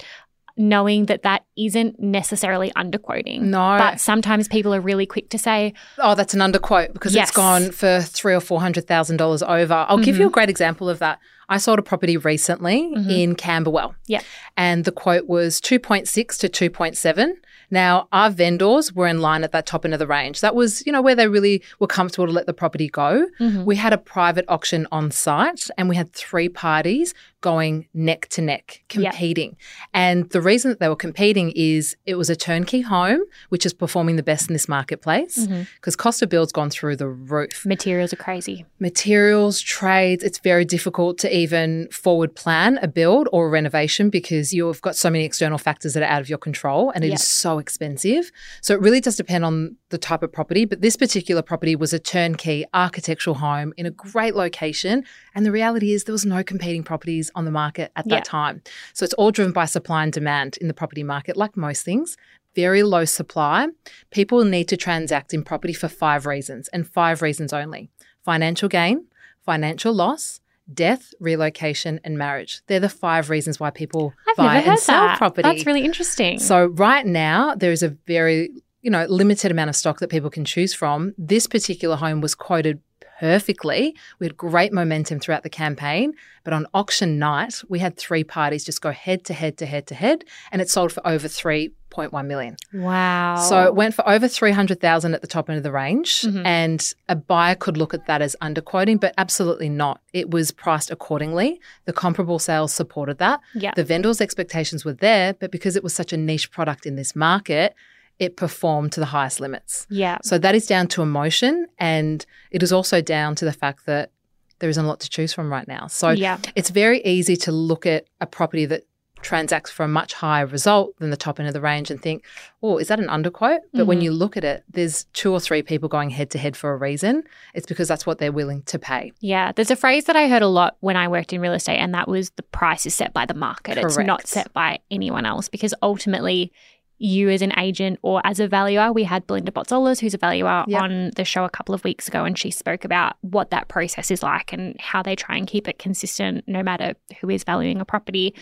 knowing 0.58 1.06
that 1.06 1.22
that 1.22 1.44
isn't 1.56 1.98
necessarily 2.00 2.70
underquoting. 2.72 3.42
No. 3.42 3.76
But 3.78 4.00
sometimes 4.00 4.48
people 4.48 4.74
are 4.74 4.80
really 4.80 5.06
quick 5.06 5.30
to 5.30 5.38
say, 5.38 5.72
oh, 5.98 6.14
that's 6.14 6.34
an 6.34 6.40
underquote 6.40 6.92
because 6.92 7.14
yes. 7.14 7.28
it's 7.28 7.36
gone 7.36 7.70
for 7.70 8.00
three 8.02 8.34
or 8.34 8.40
four 8.40 8.60
hundred 8.60 8.86
thousand 8.86 9.16
dollars 9.16 9.42
over. 9.42 9.74
I'll 9.74 9.96
mm-hmm. 9.96 10.04
give 10.04 10.16
you 10.16 10.24
a 10.24 10.26
mm-hmm. 10.26 10.34
great 10.34 10.50
example 10.50 10.88
of 10.88 10.98
that. 10.98 11.18
I 11.48 11.56
sold 11.56 11.78
a 11.78 11.82
property 11.82 12.16
recently 12.16 12.82
mm-hmm. 12.94 13.10
in 13.10 13.34
Camberwell. 13.34 13.94
Yeah. 14.06 14.20
And 14.56 14.84
the 14.84 14.92
quote 14.92 15.26
was 15.26 15.60
2.6 15.60 16.06
to 16.38 16.70
2.7. 16.70 17.32
Now, 17.70 18.08
our 18.12 18.30
vendors 18.30 18.92
were 18.94 19.06
in 19.06 19.20
line 19.20 19.44
at 19.44 19.52
that 19.52 19.66
top 19.66 19.84
end 19.84 19.94
of 19.94 19.98
the 19.98 20.06
range. 20.06 20.40
That 20.40 20.54
was, 20.54 20.84
you 20.86 20.92
know, 20.92 21.02
where 21.02 21.14
they 21.14 21.28
really 21.28 21.62
were 21.78 21.86
comfortable 21.86 22.26
to 22.26 22.32
let 22.32 22.46
the 22.46 22.54
property 22.54 22.88
go. 22.88 23.28
Mm-hmm. 23.40 23.64
We 23.64 23.76
had 23.76 23.92
a 23.92 23.98
private 23.98 24.46
auction 24.48 24.86
on 24.90 25.10
site 25.10 25.68
and 25.76 25.88
we 25.88 25.96
had 25.96 26.12
three 26.12 26.48
parties 26.48 27.14
going 27.40 27.86
neck 27.94 28.28
to 28.28 28.42
neck, 28.42 28.82
competing. 28.88 29.50
Yep. 29.50 29.58
And 29.94 30.30
the 30.30 30.40
reason 30.40 30.70
that 30.70 30.80
they 30.80 30.88
were 30.88 30.96
competing 30.96 31.52
is 31.54 31.96
it 32.04 32.16
was 32.16 32.28
a 32.28 32.36
turnkey 32.36 32.80
home, 32.80 33.20
which 33.48 33.64
is 33.64 33.72
performing 33.72 34.16
the 34.16 34.22
best 34.22 34.48
in 34.48 34.54
this 34.54 34.68
marketplace 34.68 35.46
because 35.46 35.94
mm-hmm. 35.94 36.02
cost 36.02 36.22
of 36.22 36.28
build's 36.28 36.52
gone 36.52 36.70
through 36.70 36.96
the 36.96 37.08
roof. 37.08 37.64
Materials 37.64 38.12
are 38.12 38.16
crazy. 38.16 38.64
Materials, 38.80 39.60
trades, 39.60 40.24
it's 40.24 40.38
very 40.38 40.64
difficult 40.64 41.18
to 41.18 41.36
even 41.36 41.88
forward 41.90 42.34
plan 42.34 42.78
a 42.82 42.88
build 42.88 43.28
or 43.32 43.46
a 43.46 43.50
renovation 43.50 44.10
because 44.10 44.52
you've 44.52 44.82
got 44.82 44.96
so 44.96 45.08
many 45.08 45.24
external 45.24 45.58
factors 45.58 45.94
that 45.94 46.02
are 46.02 46.06
out 46.06 46.20
of 46.20 46.28
your 46.28 46.38
control 46.38 46.90
and 46.90 47.04
it 47.04 47.08
yep. 47.08 47.18
is 47.18 47.24
so 47.24 47.58
expensive. 47.58 48.32
So 48.62 48.74
it 48.74 48.80
really 48.80 49.00
does 49.00 49.16
depend 49.16 49.44
on 49.44 49.76
the 49.90 49.98
type 49.98 50.22
of 50.22 50.32
property. 50.32 50.64
But 50.64 50.80
this 50.80 50.96
particular 50.96 51.42
property 51.42 51.76
was 51.76 51.92
a 51.92 51.98
turnkey 51.98 52.64
architectural 52.74 53.36
home 53.36 53.72
in 53.76 53.86
a 53.86 53.90
great 53.90 54.34
location. 54.34 55.04
And 55.34 55.46
the 55.46 55.52
reality 55.52 55.92
is 55.92 56.04
there 56.04 56.12
was 56.12 56.26
no 56.26 56.42
competing 56.42 56.82
properties 56.82 57.27
on 57.34 57.44
the 57.44 57.50
market 57.50 57.92
at 57.96 58.08
that 58.08 58.14
yeah. 58.14 58.20
time. 58.20 58.62
So 58.92 59.04
it's 59.04 59.14
all 59.14 59.30
driven 59.30 59.52
by 59.52 59.64
supply 59.66 60.02
and 60.02 60.12
demand 60.12 60.56
in 60.58 60.68
the 60.68 60.74
property 60.74 61.02
market, 61.02 61.36
like 61.36 61.56
most 61.56 61.84
things. 61.84 62.16
Very 62.54 62.82
low 62.82 63.04
supply. 63.04 63.68
People 64.10 64.44
need 64.44 64.68
to 64.68 64.76
transact 64.76 65.32
in 65.32 65.44
property 65.44 65.72
for 65.72 65.88
five 65.88 66.26
reasons 66.26 66.68
and 66.68 66.88
five 66.88 67.22
reasons 67.22 67.52
only 67.52 67.90
financial 68.24 68.68
gain, 68.68 69.06
financial 69.44 69.92
loss, 69.92 70.40
death, 70.72 71.14
relocation, 71.20 72.00
and 72.04 72.18
marriage. 72.18 72.60
They're 72.66 72.80
the 72.80 72.88
five 72.88 73.30
reasons 73.30 73.58
why 73.58 73.70
people 73.70 74.12
I've 74.28 74.36
buy 74.36 74.56
and 74.60 74.78
sell 74.78 75.06
that. 75.06 75.18
property. 75.18 75.42
That's 75.42 75.66
really 75.66 75.84
interesting. 75.84 76.38
So 76.38 76.66
right 76.66 77.06
now 77.06 77.54
there 77.54 77.72
is 77.72 77.82
a 77.82 77.90
very 78.06 78.50
you 78.82 78.90
know 78.90 79.04
limited 79.06 79.50
amount 79.50 79.70
of 79.70 79.76
stock 79.76 80.00
that 80.00 80.10
people 80.10 80.30
can 80.30 80.44
choose 80.44 80.74
from. 80.74 81.14
This 81.16 81.46
particular 81.46 81.96
home 81.96 82.20
was 82.20 82.34
quoted 82.34 82.80
perfectly. 83.18 83.96
We 84.18 84.26
had 84.26 84.36
great 84.36 84.72
momentum 84.72 85.20
throughout 85.20 85.42
the 85.42 85.50
campaign, 85.50 86.14
but 86.44 86.52
on 86.52 86.66
auction 86.74 87.18
night, 87.18 87.62
we 87.68 87.78
had 87.78 87.96
three 87.96 88.24
parties 88.24 88.64
just 88.64 88.80
go 88.80 88.90
head 88.90 89.24
to 89.24 89.34
head 89.34 89.58
to 89.58 89.66
head 89.66 89.86
to 89.88 89.94
head, 89.94 90.24
and 90.52 90.62
it 90.62 90.70
sold 90.70 90.92
for 90.92 91.06
over 91.06 91.28
3.1 91.28 92.26
million. 92.26 92.56
Wow. 92.72 93.36
So 93.36 93.64
it 93.64 93.74
went 93.74 93.94
for 93.94 94.08
over 94.08 94.28
300,000 94.28 95.14
at 95.14 95.20
the 95.20 95.26
top 95.26 95.48
end 95.50 95.56
of 95.56 95.62
the 95.62 95.72
range, 95.72 96.22
mm-hmm. 96.22 96.46
and 96.46 96.94
a 97.08 97.16
buyer 97.16 97.54
could 97.54 97.76
look 97.76 97.94
at 97.94 98.06
that 98.06 98.22
as 98.22 98.36
underquoting, 98.40 99.00
but 99.00 99.14
absolutely 99.18 99.68
not. 99.68 100.00
It 100.12 100.30
was 100.30 100.50
priced 100.50 100.90
accordingly. 100.90 101.60
The 101.84 101.92
comparable 101.92 102.38
sales 102.38 102.72
supported 102.72 103.18
that. 103.18 103.40
Yeah. 103.54 103.72
The 103.74 103.84
vendor's 103.84 104.20
expectations 104.20 104.84
were 104.84 104.94
there, 104.94 105.34
but 105.34 105.50
because 105.50 105.76
it 105.76 105.82
was 105.82 105.94
such 105.94 106.12
a 106.12 106.16
niche 106.16 106.50
product 106.50 106.86
in 106.86 106.96
this 106.96 107.14
market, 107.16 107.74
it 108.18 108.36
performed 108.36 108.92
to 108.92 109.00
the 109.00 109.06
highest 109.06 109.40
limits. 109.40 109.86
Yeah. 109.90 110.18
So 110.22 110.38
that 110.38 110.54
is 110.54 110.66
down 110.66 110.88
to 110.88 111.02
emotion 111.02 111.66
and 111.78 112.24
it 112.50 112.62
is 112.62 112.72
also 112.72 113.00
down 113.00 113.34
to 113.36 113.44
the 113.44 113.52
fact 113.52 113.86
that 113.86 114.10
there 114.58 114.68
isn't 114.68 114.84
a 114.84 114.88
lot 114.88 115.00
to 115.00 115.10
choose 115.10 115.32
from 115.32 115.50
right 115.52 115.68
now. 115.68 115.86
So 115.86 116.10
yeah. 116.10 116.38
it's 116.56 116.70
very 116.70 117.00
easy 117.04 117.36
to 117.36 117.52
look 117.52 117.86
at 117.86 118.06
a 118.20 118.26
property 118.26 118.66
that 118.66 118.84
transacts 119.22 119.70
for 119.70 119.84
a 119.84 119.88
much 119.88 120.14
higher 120.14 120.46
result 120.46 120.96
than 120.98 121.10
the 121.10 121.16
top 121.16 121.38
end 121.38 121.48
of 121.48 121.54
the 121.54 121.60
range 121.60 121.90
and 121.90 122.00
think, 122.00 122.24
oh, 122.62 122.78
is 122.78 122.88
that 122.88 123.00
an 123.00 123.08
underquote? 123.08 123.60
But 123.72 123.80
mm-hmm. 123.80 123.86
when 123.86 124.00
you 124.00 124.12
look 124.12 124.36
at 124.36 124.44
it, 124.44 124.64
there's 124.70 125.04
two 125.12 125.32
or 125.32 125.40
three 125.40 125.62
people 125.62 125.88
going 125.88 126.10
head 126.10 126.30
to 126.30 126.38
head 126.38 126.56
for 126.56 126.72
a 126.72 126.76
reason. 126.76 127.24
It's 127.54 127.66
because 127.66 127.88
that's 127.88 128.06
what 128.06 128.18
they're 128.18 128.32
willing 128.32 128.62
to 128.64 128.78
pay. 128.78 129.12
Yeah. 129.20 129.52
There's 129.52 129.70
a 129.70 129.76
phrase 129.76 130.04
that 130.04 130.16
I 130.16 130.28
heard 130.28 130.42
a 130.42 130.48
lot 130.48 130.76
when 130.80 130.96
I 130.96 131.08
worked 131.08 131.32
in 131.32 131.40
real 131.40 131.52
estate, 131.52 131.78
and 131.78 131.94
that 131.94 132.08
was 132.08 132.30
the 132.30 132.42
price 132.42 132.86
is 132.86 132.94
set 132.94 133.12
by 133.12 133.26
the 133.26 133.34
market. 133.34 133.74
Correct. 133.74 133.86
It's 133.86 133.98
not 133.98 134.26
set 134.26 134.52
by 134.52 134.78
anyone 134.90 135.26
else 135.26 135.48
because 135.48 135.74
ultimately 135.82 136.52
you 136.98 137.28
as 137.30 137.42
an 137.42 137.56
agent 137.58 137.98
or 138.02 138.20
as 138.24 138.40
a 138.40 138.48
valuer. 138.48 138.92
We 138.92 139.04
had 139.04 139.26
Belinda 139.26 139.52
Botzolas, 139.52 140.00
who's 140.00 140.14
a 140.14 140.18
valuer, 140.18 140.64
yep. 140.66 140.82
on 140.82 141.10
the 141.16 141.24
show 141.24 141.44
a 141.44 141.50
couple 141.50 141.74
of 141.74 141.84
weeks 141.84 142.08
ago, 142.08 142.24
and 142.24 142.38
she 142.38 142.50
spoke 142.50 142.84
about 142.84 143.16
what 143.20 143.50
that 143.50 143.68
process 143.68 144.10
is 144.10 144.22
like 144.22 144.52
and 144.52 144.78
how 144.80 145.02
they 145.02 145.16
try 145.16 145.36
and 145.36 145.46
keep 145.46 145.68
it 145.68 145.78
consistent 145.78 146.44
no 146.46 146.62
matter 146.62 146.94
who 147.20 147.30
is 147.30 147.44
valuing 147.44 147.80
a 147.80 147.84
property. 147.84 148.34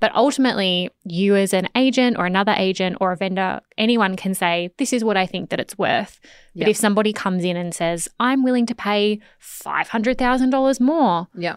But 0.00 0.14
ultimately, 0.14 0.90
you 1.04 1.34
as 1.34 1.52
an 1.52 1.68
agent 1.74 2.18
or 2.18 2.26
another 2.26 2.54
agent 2.56 2.98
or 3.00 3.12
a 3.12 3.16
vendor, 3.16 3.60
anyone 3.76 4.16
can 4.16 4.32
say, 4.32 4.70
This 4.78 4.92
is 4.92 5.02
what 5.04 5.16
I 5.16 5.26
think 5.26 5.50
that 5.50 5.60
it's 5.60 5.76
worth. 5.76 6.20
But 6.54 6.60
yep. 6.62 6.68
if 6.68 6.76
somebody 6.76 7.12
comes 7.12 7.44
in 7.44 7.56
and 7.56 7.74
says, 7.74 8.08
I'm 8.20 8.44
willing 8.44 8.66
to 8.66 8.74
pay 8.74 9.20
$500,000 9.40 10.80
more, 10.80 11.28
yeah 11.34 11.56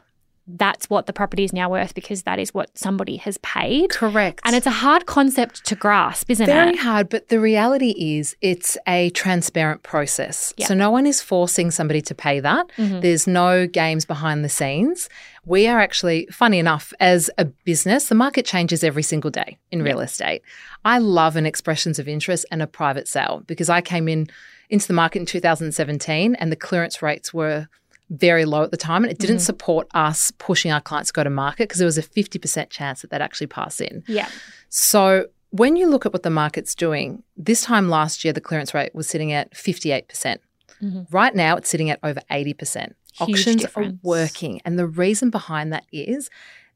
that's 0.58 0.90
what 0.90 1.06
the 1.06 1.14
property 1.14 1.44
is 1.44 1.54
now 1.54 1.70
worth 1.70 1.94
because 1.94 2.24
that 2.24 2.40
is 2.40 2.54
what 2.54 2.76
somebody 2.78 3.18
has 3.18 3.38
paid. 3.40 3.90
Correct. 3.90 4.42
And 4.46 4.56
it's 4.56 4.66
a 4.66 4.72
hard 4.72 5.06
concept 5.06 5.66
to 5.66 5.76
grasp, 5.76 6.30
isn't 6.30 6.46
Very 6.46 6.60
it? 6.60 6.64
Very 6.72 6.78
hard, 6.78 7.10
but 7.10 7.30
the 7.30 7.40
reality 7.40 7.92
is 7.98 8.36
it's 8.42 8.78
a 8.88 9.10
transparent 9.12 9.84
process. 9.84 10.54
So 10.60 10.74
no 10.74 10.92
one 10.92 11.06
is 11.06 11.22
forcing 11.22 11.72
somebody 11.72 12.02
to 12.02 12.16
pay 12.16 12.40
that. 12.40 12.68
Mm-hmm. 12.78 13.00
There's 13.02 13.28
no 13.28 13.68
games 13.68 14.06
behind 14.06 14.44
the 14.44 14.50
scenes. 14.50 15.10
We 15.46 15.68
are 15.68 15.80
actually, 15.80 16.28
funny 16.32 16.60
enough, 16.60 16.94
as 17.00 17.30
a 17.38 17.46
business, 17.46 18.10
the 18.10 18.16
market 18.16 18.46
changes 18.46 18.84
every 18.84 19.04
single 19.04 19.32
day 19.32 19.58
in 19.72 19.82
real 19.82 20.00
estate. 20.00 20.44
I 20.86 21.00
love 21.00 21.36
an 21.36 21.46
expressions 21.46 21.98
of 21.98 22.08
interest 22.08 22.46
and 22.52 22.62
a 22.62 22.68
private 22.68 23.08
sale 23.08 23.44
because 23.48 23.70
I 23.70 23.82
came 23.82 24.08
in 24.08 24.28
into 24.70 24.88
the 24.88 24.94
market 24.94 25.20
in 25.20 25.26
2017 25.26 26.36
and 26.36 26.52
the 26.52 26.56
clearance 26.56 27.02
rates 27.02 27.34
were 27.34 27.68
very 28.12 28.46
low 28.46 28.62
at 28.64 28.72
the 28.72 28.78
time, 28.78 29.04
and 29.04 29.12
it 29.12 29.18
didn't 29.18 29.38
mm-hmm. 29.38 29.44
support 29.44 29.88
us 29.94 30.32
pushing 30.32 30.72
our 30.72 30.82
clients 30.82 31.10
to 31.10 31.14
go 31.14 31.24
to 31.24 31.30
market 31.30 31.64
because 31.64 31.80
there 31.80 31.86
was 31.86 31.98
a 31.98 32.04
50% 32.04 32.70
chance 32.70 33.02
that 33.02 33.10
they'd 33.10 33.22
actually 33.22 33.48
pass 33.48 33.80
in. 33.80 34.04
Yeah. 34.08 34.28
So 34.70 35.28
when 35.52 35.76
you 35.76 35.90
look 35.90 36.06
at 36.06 36.14
what 36.14 36.24
the 36.24 36.30
market's 36.30 36.76
doing, 36.76 37.24
this 37.38 37.64
time 37.64 37.90
last 37.90 38.24
year, 38.24 38.34
the 38.34 38.42
clearance 38.42 38.74
rate 38.74 38.94
was 38.94 39.08
sitting 39.08 39.32
at 39.32 39.52
58%. 39.54 40.08
percent 40.08 40.42
mm 40.82 40.92
hmm 40.92 41.02
Right 41.12 41.36
now, 41.36 41.58
it's 41.58 41.70
sitting 41.70 41.90
at 41.90 42.00
over 42.04 42.22
80%. 42.32 42.94
Huge 43.14 43.30
Auctions 43.30 43.62
difference. 43.62 43.94
are 43.94 44.00
working. 44.02 44.62
And 44.66 44.80
the 44.80 44.88
reason 44.88 45.30
behind 45.30 45.72
that 45.74 45.86
is 45.92 46.30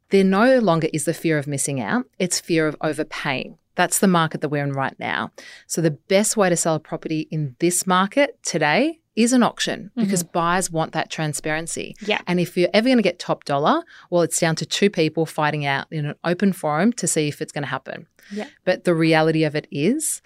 there 0.09 0.23
no 0.23 0.59
longer 0.59 0.89
is 0.93 1.05
the 1.05 1.13
fear 1.13 1.37
of 1.37 1.47
missing 1.47 1.81
out, 1.81 2.05
it's 2.19 2.39
fear 2.39 2.67
of 2.67 2.75
overpaying. 2.81 3.57
That's 3.75 3.99
the 3.99 4.07
market 4.07 4.41
that 4.41 4.49
we're 4.49 4.63
in 4.63 4.73
right 4.73 4.97
now. 4.99 5.31
So, 5.67 5.81
the 5.81 5.91
best 5.91 6.37
way 6.37 6.49
to 6.49 6.55
sell 6.55 6.75
a 6.75 6.79
property 6.79 7.27
in 7.31 7.55
this 7.59 7.87
market 7.87 8.37
today 8.43 8.99
is 9.15 9.33
an 9.33 9.43
auction 9.43 9.91
because 9.95 10.23
mm-hmm. 10.23 10.31
buyers 10.33 10.69
want 10.69 10.91
that 10.91 11.09
transparency. 11.09 11.95
Yeah. 12.01 12.21
And 12.27 12.39
if 12.39 12.57
you're 12.57 12.69
ever 12.73 12.87
going 12.87 12.97
to 12.97 13.03
get 13.03 13.17
top 13.17 13.45
dollar, 13.45 13.83
well, 14.09 14.21
it's 14.23 14.39
down 14.39 14.55
to 14.57 14.65
two 14.65 14.89
people 14.89 15.25
fighting 15.25 15.65
out 15.65 15.87
in 15.91 16.05
an 16.05 16.15
open 16.23 16.51
forum 16.51 16.91
to 16.93 17.07
see 17.07 17.27
if 17.27 17.41
it's 17.41 17.51
going 17.51 17.63
to 17.63 17.69
happen. 17.69 18.07
Yeah. 18.31 18.49
But 18.65 18.83
the 18.83 18.93
reality 18.93 19.43
of 19.43 19.55
it 19.55 19.67
is 19.71 20.21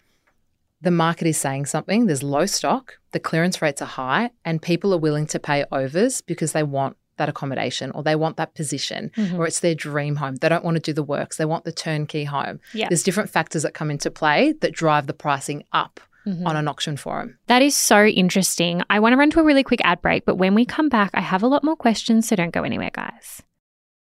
the 0.82 0.92
market 0.92 1.28
is 1.28 1.38
saying 1.38 1.68
something. 1.68 2.08
There's 2.08 2.24
low 2.24 2.46
stock, 2.46 2.98
the 3.12 3.20
clearance 3.20 3.62
rates 3.62 3.82
are 3.82 3.86
high, 3.86 4.32
and 4.46 4.62
people 4.62 4.94
are 4.94 4.98
willing 4.98 5.28
to 5.28 5.40
pay 5.40 5.66
overs 5.72 6.22
because 6.22 6.54
they 6.54 6.64
want 6.64 6.96
that 7.18 7.30
accommodation 7.30 7.92
or 7.92 8.02
they 8.02 8.16
want 8.16 8.38
that 8.38 8.56
position 8.56 9.12
mm-hmm. 9.16 9.38
or 9.38 9.46
it's 9.46 9.60
their 9.60 9.76
dream 9.76 10.16
home. 10.16 10.38
They 10.38 10.50
don't 10.50 10.64
want 10.64 10.76
to 10.76 10.82
do 10.82 10.94
the 10.94 11.04
works. 11.04 11.38
They 11.38 11.46
want 11.46 11.66
the 11.66 11.72
turnkey 11.72 12.24
home. 12.24 12.62
Yeah. 12.74 12.88
There's 12.88 13.04
different 13.04 13.30
factors 13.30 13.64
that 13.64 13.74
come 13.74 13.92
into 13.92 14.10
play 14.10 14.54
that 14.62 14.72
drive 14.72 15.06
the 15.06 15.14
pricing 15.14 15.64
up 15.74 16.00
mm-hmm. 16.26 16.48
on 16.48 16.56
an 16.56 16.68
auction 16.68 16.98
forum. 16.98 17.38
That 17.48 17.62
is 17.62 17.76
so 17.76 18.06
interesting. 18.06 18.82
I 18.90 19.00
want 19.00 19.14
to 19.14 19.18
run 19.18 19.30
to 19.32 19.40
a 19.40 19.44
really 19.44 19.64
quick 19.64 19.82
ad 19.84 20.02
break, 20.02 20.26
but 20.26 20.36
when 20.36 20.56
we 20.56 20.66
come 20.66 20.90
back, 20.90 21.12
I 21.14 21.22
have 21.22 21.44
a 21.44 21.48
lot 21.48 21.64
more 21.64 21.76
questions, 21.76 22.28
so 22.28 22.36
don't 22.36 22.54
go 22.54 22.64
anywhere, 22.64 22.92
guys. 22.94 23.44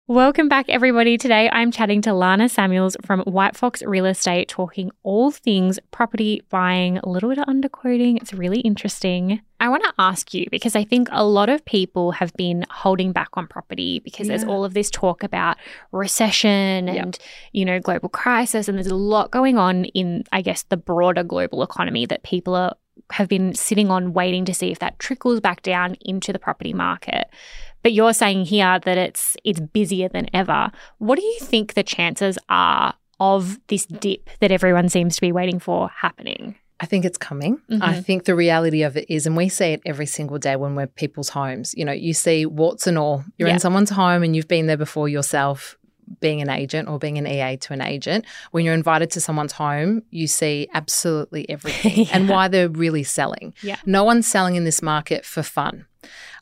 Welcome 0.10 0.50
back, 0.50 0.66
everybody. 0.70 1.20
Today 1.20 1.52
I'm 1.52 1.70
chatting 1.70 2.02
to 2.02 2.16
Lana 2.16 2.50
Samuels 2.50 2.98
from 3.06 3.20
White 3.26 3.56
Fox 3.56 3.84
Real 3.84 4.08
Estate, 4.08 4.48
talking 4.48 4.90
all 5.04 5.30
things 5.30 5.78
property 5.92 6.42
buying, 6.50 6.98
a 6.98 7.08
little 7.08 7.30
bit 7.30 7.38
of 7.38 7.46
underquoting. 7.46 8.18
It's 8.20 8.34
really 8.34 8.62
interesting. 8.62 9.42
I 9.60 9.70
want 9.70 9.84
to 9.84 9.94
ask 10.00 10.34
you 10.34 10.48
because 10.50 10.76
I 10.76 10.84
think 10.84 11.10
a 11.12 11.24
lot 11.24 11.48
of 11.48 11.64
people 11.64 12.14
have 12.14 12.34
been 12.34 12.66
holding 12.72 13.12
back 13.12 13.30
on 13.34 13.46
property 13.46 14.00
because 14.00 14.26
yeah. 14.26 14.36
there's 14.36 14.50
all 14.50 14.66
of 14.66 14.74
this 14.74 14.90
talk 14.90 15.22
about 15.22 15.58
recession 15.92 16.88
yep. 16.88 17.04
and, 17.04 17.20
you 17.52 17.64
know, 17.64 17.80
global 17.80 18.10
crisis. 18.10 18.68
And 18.68 18.80
there's 18.80 18.88
a 18.88 18.96
lot 18.96 19.30
going 19.30 19.60
on 19.60 19.86
in, 19.86 20.24
I 20.32 20.42
guess, 20.42 20.64
the 20.64 20.78
broader 20.78 21.24
global 21.24 21.62
economy 21.62 22.08
that 22.08 22.24
people 22.24 22.56
are 22.56 22.74
have 23.12 23.28
been 23.28 23.54
sitting 23.54 23.90
on 23.90 24.14
waiting 24.14 24.46
to 24.46 24.54
see 24.54 24.72
if 24.72 24.80
that 24.80 25.00
trickles 25.00 25.40
back 25.40 25.62
down 25.62 25.96
into 26.02 26.34
the 26.34 26.40
property 26.40 26.74
market. 26.74 27.30
But 27.84 27.94
you're 27.94 28.14
saying 28.14 28.46
here 28.46 28.80
that 28.80 28.98
it's 28.98 29.38
it's 29.44 29.60
busier 29.60 30.10
than 30.10 30.28
ever. 30.34 30.72
What 30.98 31.18
do 31.18 31.24
you 31.24 31.40
think 31.40 31.74
the 31.74 31.84
chances 31.84 32.38
are 32.50 32.94
of 33.20 33.60
this 33.68 33.86
dip 33.86 34.30
that 34.40 34.52
everyone 34.52 34.90
seems 34.90 35.16
to 35.16 35.22
be 35.22 35.32
waiting 35.32 35.60
for 35.60 35.90
happening? 35.90 36.56
I 36.82 36.86
think 36.86 37.04
it's 37.04 37.18
coming. 37.18 37.58
Mm-hmm. 37.70 37.84
I 37.84 38.00
think 38.00 38.24
the 38.24 38.36
reality 38.36 38.84
of 38.84 38.96
it 38.96 39.06
is, 39.10 39.26
and 39.26 39.36
we 39.36 39.50
see 39.50 39.66
it 39.66 39.82
every 39.86 40.06
single 40.06 40.38
day 40.38 40.56
when 40.56 40.76
we're 40.76 40.88
people's 40.88 41.30
homes. 41.30 41.74
You 41.76 41.84
know, 41.84 41.92
you 41.92 42.14
see 42.14 42.46
warts 42.46 42.88
and 42.88 42.98
all. 42.98 43.26
You're 43.38 43.50
yeah. 43.50 43.56
in 43.56 43.60
someone's 43.60 43.90
home 43.90 44.24
and 44.24 44.36
you've 44.36 44.48
been 44.48 44.68
there 44.68 44.78
before 44.78 45.10
yourself 45.10 45.78
being 46.22 46.42
an 46.42 46.50
agent 46.50 46.88
or 46.88 46.98
being 46.98 47.18
an 47.18 47.28
EA 47.28 47.58
to 47.58 47.74
an 47.74 47.82
agent. 47.82 48.26
When 48.52 48.66
you're 48.66 48.74
invited 48.74 49.12
to 49.12 49.22
someone's 49.22 49.52
home, 49.52 50.04
you 50.10 50.28
see 50.28 50.68
absolutely 50.74 51.48
everything 51.50 52.06
yeah. 52.06 52.12
and 52.14 52.30
why 52.30 52.48
they're 52.48 52.70
really 52.70 53.04
selling. 53.04 53.54
Yeah. 53.62 53.78
No 53.86 54.04
one's 54.04 54.26
selling 54.26 54.56
in 54.56 54.64
this 54.64 54.82
market 54.82 55.26
for 55.26 55.44
fun. 55.44 55.86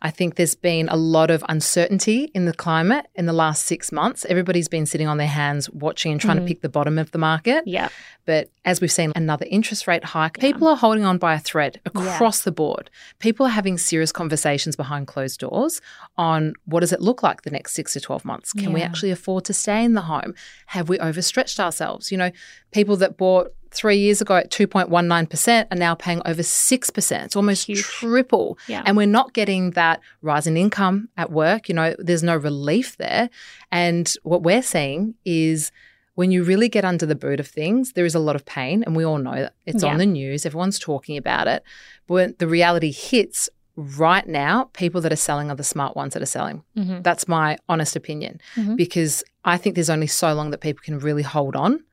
I 0.01 0.11
think 0.11 0.35
there's 0.35 0.55
been 0.55 0.89
a 0.89 0.95
lot 0.95 1.31
of 1.31 1.43
uncertainty 1.49 2.31
in 2.33 2.45
the 2.45 2.53
climate 2.53 3.07
in 3.15 3.25
the 3.25 3.33
last 3.33 3.65
six 3.65 3.91
months. 3.91 4.25
Everybody's 4.29 4.67
been 4.67 4.85
sitting 4.85 5.07
on 5.07 5.17
their 5.17 5.27
hands 5.27 5.69
watching 5.69 6.11
and 6.11 6.21
trying 6.21 6.37
mm. 6.37 6.41
to 6.41 6.47
pick 6.47 6.61
the 6.61 6.69
bottom 6.69 6.97
of 6.97 7.11
the 7.11 7.17
market. 7.17 7.63
Yeah. 7.65 7.89
But 8.25 8.49
as 8.65 8.81
we've 8.81 8.91
seen 8.91 9.13
another 9.15 9.45
interest 9.49 9.87
rate 9.87 10.03
hike, 10.03 10.37
yeah. 10.37 10.41
people 10.41 10.67
are 10.67 10.75
holding 10.75 11.05
on 11.05 11.17
by 11.17 11.33
a 11.33 11.39
thread 11.39 11.79
across 11.85 12.41
yeah. 12.41 12.45
the 12.45 12.51
board. 12.51 12.89
People 13.19 13.45
are 13.45 13.49
having 13.49 13.77
serious 13.77 14.11
conversations 14.11 14.75
behind 14.75 15.07
closed 15.07 15.39
doors 15.39 15.81
on 16.17 16.53
what 16.65 16.81
does 16.81 16.91
it 16.91 17.01
look 17.01 17.23
like 17.23 17.43
the 17.43 17.51
next 17.51 17.73
six 17.73 17.93
to 17.93 18.01
12 18.01 18.25
months? 18.25 18.53
Can 18.53 18.63
yeah. 18.63 18.73
we 18.73 18.81
actually 18.81 19.11
afford 19.11 19.45
to 19.45 19.53
stay 19.53 19.83
in 19.83 19.93
the 19.93 20.01
home? 20.01 20.35
Have 20.67 20.89
we 20.89 20.99
overstretched 20.99 21.59
ourselves? 21.59 22.11
You 22.11 22.17
know, 22.17 22.31
people 22.71 22.97
that 22.97 23.17
bought 23.17 23.53
three 23.71 23.97
years 23.97 24.21
ago 24.21 24.35
at 24.35 24.51
2.19% 24.51 25.67
are 25.71 25.77
now 25.77 25.95
paying 25.95 26.21
over 26.25 26.41
6%. 26.41 27.25
It's 27.25 27.35
almost 27.35 27.67
Huge. 27.67 27.81
triple. 27.81 28.57
Yeah. 28.67 28.83
And 28.85 28.97
we're 28.97 29.07
not 29.07 29.33
getting 29.33 29.71
that 29.71 30.01
rise 30.21 30.47
in 30.47 30.57
income 30.57 31.09
at 31.17 31.31
work. 31.31 31.69
You 31.69 31.75
know, 31.75 31.95
there's 31.99 32.23
no 32.23 32.35
relief 32.35 32.97
there. 32.97 33.29
And 33.71 34.11
what 34.23 34.43
we're 34.43 34.61
seeing 34.61 35.15
is 35.25 35.71
when 36.15 36.31
you 36.31 36.43
really 36.43 36.69
get 36.69 36.83
under 36.83 37.05
the 37.05 37.15
boot 37.15 37.39
of 37.39 37.47
things, 37.47 37.93
there 37.93 38.05
is 38.05 38.15
a 38.15 38.19
lot 38.19 38.35
of 38.35 38.45
pain. 38.45 38.83
And 38.83 38.95
we 38.95 39.05
all 39.05 39.19
know 39.19 39.35
that 39.35 39.53
it's 39.65 39.83
yeah. 39.83 39.91
on 39.91 39.97
the 39.97 40.05
news, 40.05 40.45
everyone's 40.45 40.79
talking 40.79 41.17
about 41.17 41.47
it. 41.47 41.63
But 42.07 42.13
when 42.13 42.35
the 42.39 42.47
reality 42.47 42.91
hits, 42.91 43.49
right 43.77 44.27
now, 44.27 44.65
people 44.73 44.99
that 45.01 45.13
are 45.13 45.17
selling 45.17 45.51
are 45.51 45.55
the 45.55 45.63
smart 45.63 45.95
ones 45.95 46.13
that 46.13 46.23
are 46.23 46.25
selling. 46.25 46.63
Mm-hmm. 46.75 47.03
That's 47.03 47.27
my 47.27 47.57
honest 47.69 47.95
opinion 47.95 48.41
mm-hmm. 48.55 48.75
because 48.75 49.23
I 49.45 49.57
think 49.57 49.75
there's 49.75 49.89
only 49.89 50.07
so 50.07 50.33
long 50.33 50.49
that 50.49 50.61
people 50.61 50.81
can 50.83 50.99
really 50.99 51.21
hold 51.21 51.55
on 51.55 51.83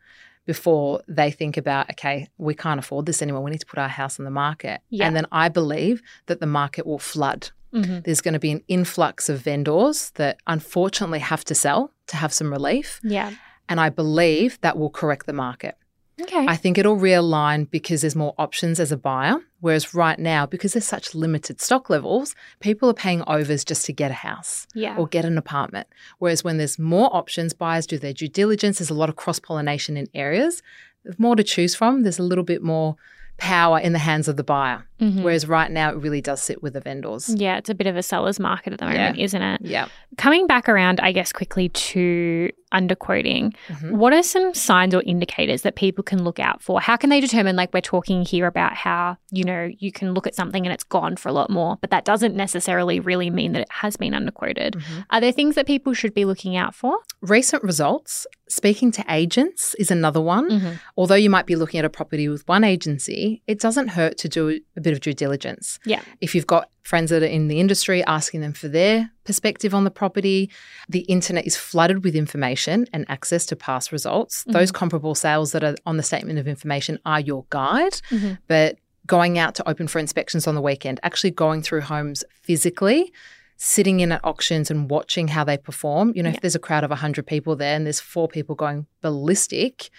before 0.46 1.02
they 1.08 1.30
think 1.30 1.56
about, 1.56 1.90
okay, 1.90 2.28
we 2.38 2.54
can't 2.54 2.78
afford 2.78 3.06
this 3.06 3.22
anymore. 3.22 3.42
We 3.42 3.50
need 3.50 3.60
to 3.60 3.66
put 3.66 3.78
our 3.78 3.88
house 3.88 4.18
on 4.18 4.24
the 4.24 4.30
market. 4.30 4.80
Yeah. 4.90 5.06
And 5.06 5.16
then 5.16 5.26
I 5.32 5.48
believe 5.48 6.02
that 6.26 6.40
the 6.40 6.46
market 6.46 6.86
will 6.86 6.98
flood. 6.98 7.50
Mm-hmm. 7.72 8.00
There's 8.04 8.20
going 8.20 8.34
to 8.34 8.40
be 8.40 8.52
an 8.52 8.62
influx 8.68 9.28
of 9.28 9.40
vendors 9.40 10.10
that 10.16 10.38
unfortunately 10.46 11.18
have 11.18 11.44
to 11.46 11.54
sell 11.54 11.92
to 12.08 12.16
have 12.16 12.32
some 12.32 12.52
relief. 12.52 13.00
Yeah. 13.02 13.32
And 13.68 13.80
I 13.80 13.88
believe 13.88 14.60
that 14.60 14.78
will 14.78 14.90
correct 14.90 15.26
the 15.26 15.32
market. 15.32 15.76
Okay. 16.20 16.46
I 16.46 16.56
think 16.56 16.78
it'll 16.78 16.96
realign 16.96 17.68
because 17.68 18.02
there's 18.02 18.14
more 18.14 18.34
options 18.38 18.78
as 18.78 18.92
a 18.92 18.96
buyer. 18.96 19.36
Whereas 19.60 19.94
right 19.94 20.18
now, 20.18 20.46
because 20.46 20.74
there's 20.74 20.86
such 20.86 21.14
limited 21.14 21.60
stock 21.60 21.90
levels, 21.90 22.34
people 22.60 22.88
are 22.88 22.94
paying 22.94 23.22
overs 23.26 23.64
just 23.64 23.84
to 23.86 23.92
get 23.92 24.10
a 24.10 24.14
house 24.14 24.66
yeah. 24.74 24.96
or 24.96 25.08
get 25.08 25.24
an 25.24 25.38
apartment. 25.38 25.88
Whereas 26.18 26.44
when 26.44 26.58
there's 26.58 26.78
more 26.78 27.14
options, 27.14 27.52
buyers 27.52 27.86
do 27.86 27.98
their 27.98 28.12
due 28.12 28.28
diligence. 28.28 28.78
There's 28.78 28.90
a 28.90 28.94
lot 28.94 29.08
of 29.08 29.16
cross 29.16 29.40
pollination 29.40 29.96
in 29.96 30.06
areas. 30.14 30.62
There's 31.02 31.18
more 31.18 31.34
to 31.34 31.42
choose 31.42 31.74
from. 31.74 32.02
There's 32.02 32.18
a 32.18 32.22
little 32.22 32.44
bit 32.44 32.62
more 32.62 32.96
power 33.36 33.80
in 33.80 33.92
the 33.92 33.98
hands 33.98 34.28
of 34.28 34.36
the 34.36 34.44
buyer. 34.44 34.86
Mm-hmm. 35.00 35.22
Whereas 35.22 35.48
right 35.48 35.70
now, 35.70 35.90
it 35.90 35.96
really 35.96 36.20
does 36.20 36.40
sit 36.40 36.62
with 36.62 36.74
the 36.74 36.80
vendors. 36.80 37.34
Yeah, 37.34 37.56
it's 37.56 37.68
a 37.68 37.74
bit 37.74 37.86
of 37.86 37.96
a 37.96 38.02
seller's 38.02 38.38
market 38.38 38.72
at 38.72 38.78
the 38.78 38.86
moment, 38.86 39.18
yeah. 39.18 39.24
isn't 39.24 39.42
it? 39.42 39.60
Yeah. 39.62 39.88
Coming 40.16 40.46
back 40.46 40.68
around, 40.68 41.00
I 41.00 41.12
guess, 41.12 41.32
quickly 41.32 41.68
to 41.68 42.50
underquoting, 42.72 43.54
mm-hmm. 43.68 43.96
what 43.96 44.12
are 44.12 44.22
some 44.22 44.52
signs 44.54 44.94
or 44.94 45.02
indicators 45.02 45.62
that 45.62 45.76
people 45.76 46.02
can 46.02 46.22
look 46.22 46.38
out 46.38 46.62
for? 46.62 46.80
How 46.80 46.96
can 46.96 47.10
they 47.10 47.20
determine, 47.20 47.56
like 47.56 47.72
we're 47.72 47.80
talking 47.80 48.24
here 48.24 48.46
about 48.46 48.74
how, 48.74 49.16
you 49.30 49.44
know, 49.44 49.68
you 49.78 49.92
can 49.92 50.12
look 50.12 50.26
at 50.26 50.34
something 50.34 50.66
and 50.66 50.72
it's 50.72 50.84
gone 50.84 51.16
for 51.16 51.28
a 51.28 51.32
lot 51.32 51.50
more, 51.50 51.76
but 51.80 51.90
that 51.90 52.04
doesn't 52.04 52.34
necessarily 52.34 53.00
really 53.00 53.30
mean 53.30 53.52
that 53.52 53.62
it 53.62 53.70
has 53.70 53.96
been 53.96 54.12
underquoted. 54.12 54.72
Mm-hmm. 54.72 55.00
Are 55.10 55.20
there 55.20 55.32
things 55.32 55.54
that 55.54 55.66
people 55.66 55.92
should 55.92 56.14
be 56.14 56.24
looking 56.24 56.56
out 56.56 56.74
for? 56.74 56.98
Recent 57.20 57.62
results, 57.62 58.26
speaking 58.48 58.90
to 58.92 59.04
agents 59.08 59.74
is 59.78 59.90
another 59.90 60.20
one. 60.20 60.50
Mm-hmm. 60.50 60.72
Although 60.96 61.14
you 61.14 61.30
might 61.30 61.46
be 61.46 61.56
looking 61.56 61.78
at 61.78 61.84
a 61.84 61.90
property 61.90 62.28
with 62.28 62.46
one 62.48 62.64
agency, 62.64 63.42
it 63.46 63.60
doesn't 63.60 63.88
hurt 63.88 64.18
to 64.18 64.28
do 64.28 64.60
a 64.76 64.80
bit 64.84 64.92
of 64.92 65.00
due 65.00 65.14
diligence. 65.14 65.78
Yeah. 65.84 66.02
If 66.20 66.34
you've 66.34 66.46
got 66.46 66.70
friends 66.82 67.10
that 67.10 67.22
are 67.22 67.26
in 67.26 67.48
the 67.48 67.58
industry 67.58 68.04
asking 68.04 68.40
them 68.42 68.52
for 68.52 68.68
their 68.68 69.10
perspective 69.24 69.74
on 69.74 69.84
the 69.84 69.90
property, 69.90 70.50
the 70.88 71.00
internet 71.00 71.46
is 71.46 71.56
flooded 71.56 72.04
with 72.04 72.14
information 72.14 72.86
and 72.92 73.04
access 73.08 73.46
to 73.46 73.56
past 73.56 73.90
results. 73.90 74.42
Mm-hmm. 74.42 74.52
Those 74.52 74.70
comparable 74.70 75.14
sales 75.14 75.52
that 75.52 75.64
are 75.64 75.74
on 75.86 75.96
the 75.96 76.02
statement 76.02 76.38
of 76.38 76.46
information 76.46 76.98
are 77.04 77.20
your 77.20 77.44
guide, 77.50 77.94
mm-hmm. 78.10 78.34
but 78.46 78.78
going 79.06 79.38
out 79.38 79.54
to 79.56 79.68
open 79.68 79.86
for 79.86 79.98
inspections 79.98 80.46
on 80.46 80.54
the 80.54 80.62
weekend, 80.62 81.00
actually 81.02 81.30
going 81.30 81.62
through 81.62 81.82
homes 81.82 82.24
physically, 82.42 83.12
sitting 83.56 84.00
in 84.00 84.12
at 84.12 84.20
auctions 84.24 84.70
and 84.70 84.90
watching 84.90 85.28
how 85.28 85.44
they 85.44 85.56
perform. 85.56 86.12
You 86.14 86.22
know, 86.22 86.30
yeah. 86.30 86.36
if 86.36 86.40
there's 86.40 86.54
a 86.54 86.60
crowd 86.60 86.84
of 86.84 86.90
100 86.90 87.26
people 87.26 87.56
there 87.56 87.76
and 87.76 87.86
there's 87.86 88.00
four 88.00 88.28
people 88.28 88.54
going 88.54 88.86
ballistic, 89.00 89.90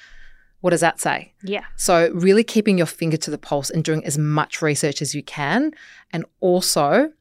what 0.66 0.72
does 0.72 0.82
that 0.82 1.00
say? 1.00 1.32
Yeah. 1.44 1.64
So, 1.76 2.10
really 2.16 2.44
keeping 2.44 2.76
your 2.76 2.88
finger 2.88 3.18
to 3.18 3.30
the 3.30 3.38
pulse 3.38 3.70
and 3.70 3.84
doing 3.84 4.04
as 4.04 4.18
much 4.18 4.64
research 4.64 5.00
as 5.00 5.14
you 5.14 5.22
can, 5.22 5.74
and 6.12 6.26
also 6.40 7.12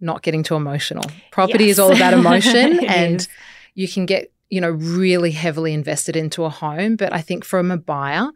not 0.00 0.22
getting 0.22 0.42
too 0.42 0.54
emotional. 0.54 1.04
Property 1.30 1.64
yes. 1.64 1.72
is 1.72 1.78
all 1.78 1.94
about 1.94 2.14
emotion, 2.14 2.82
and 2.88 3.16
is. 3.16 3.28
you 3.74 3.86
can 3.86 4.06
get, 4.06 4.32
you 4.48 4.62
know, 4.62 4.70
really 4.70 5.32
heavily 5.32 5.74
invested 5.74 6.16
into 6.16 6.44
a 6.44 6.48
home. 6.48 6.96
But 6.96 7.12
I 7.12 7.20
think 7.20 7.44
from 7.44 7.70
a 7.70 7.76
buyer, 7.76 8.30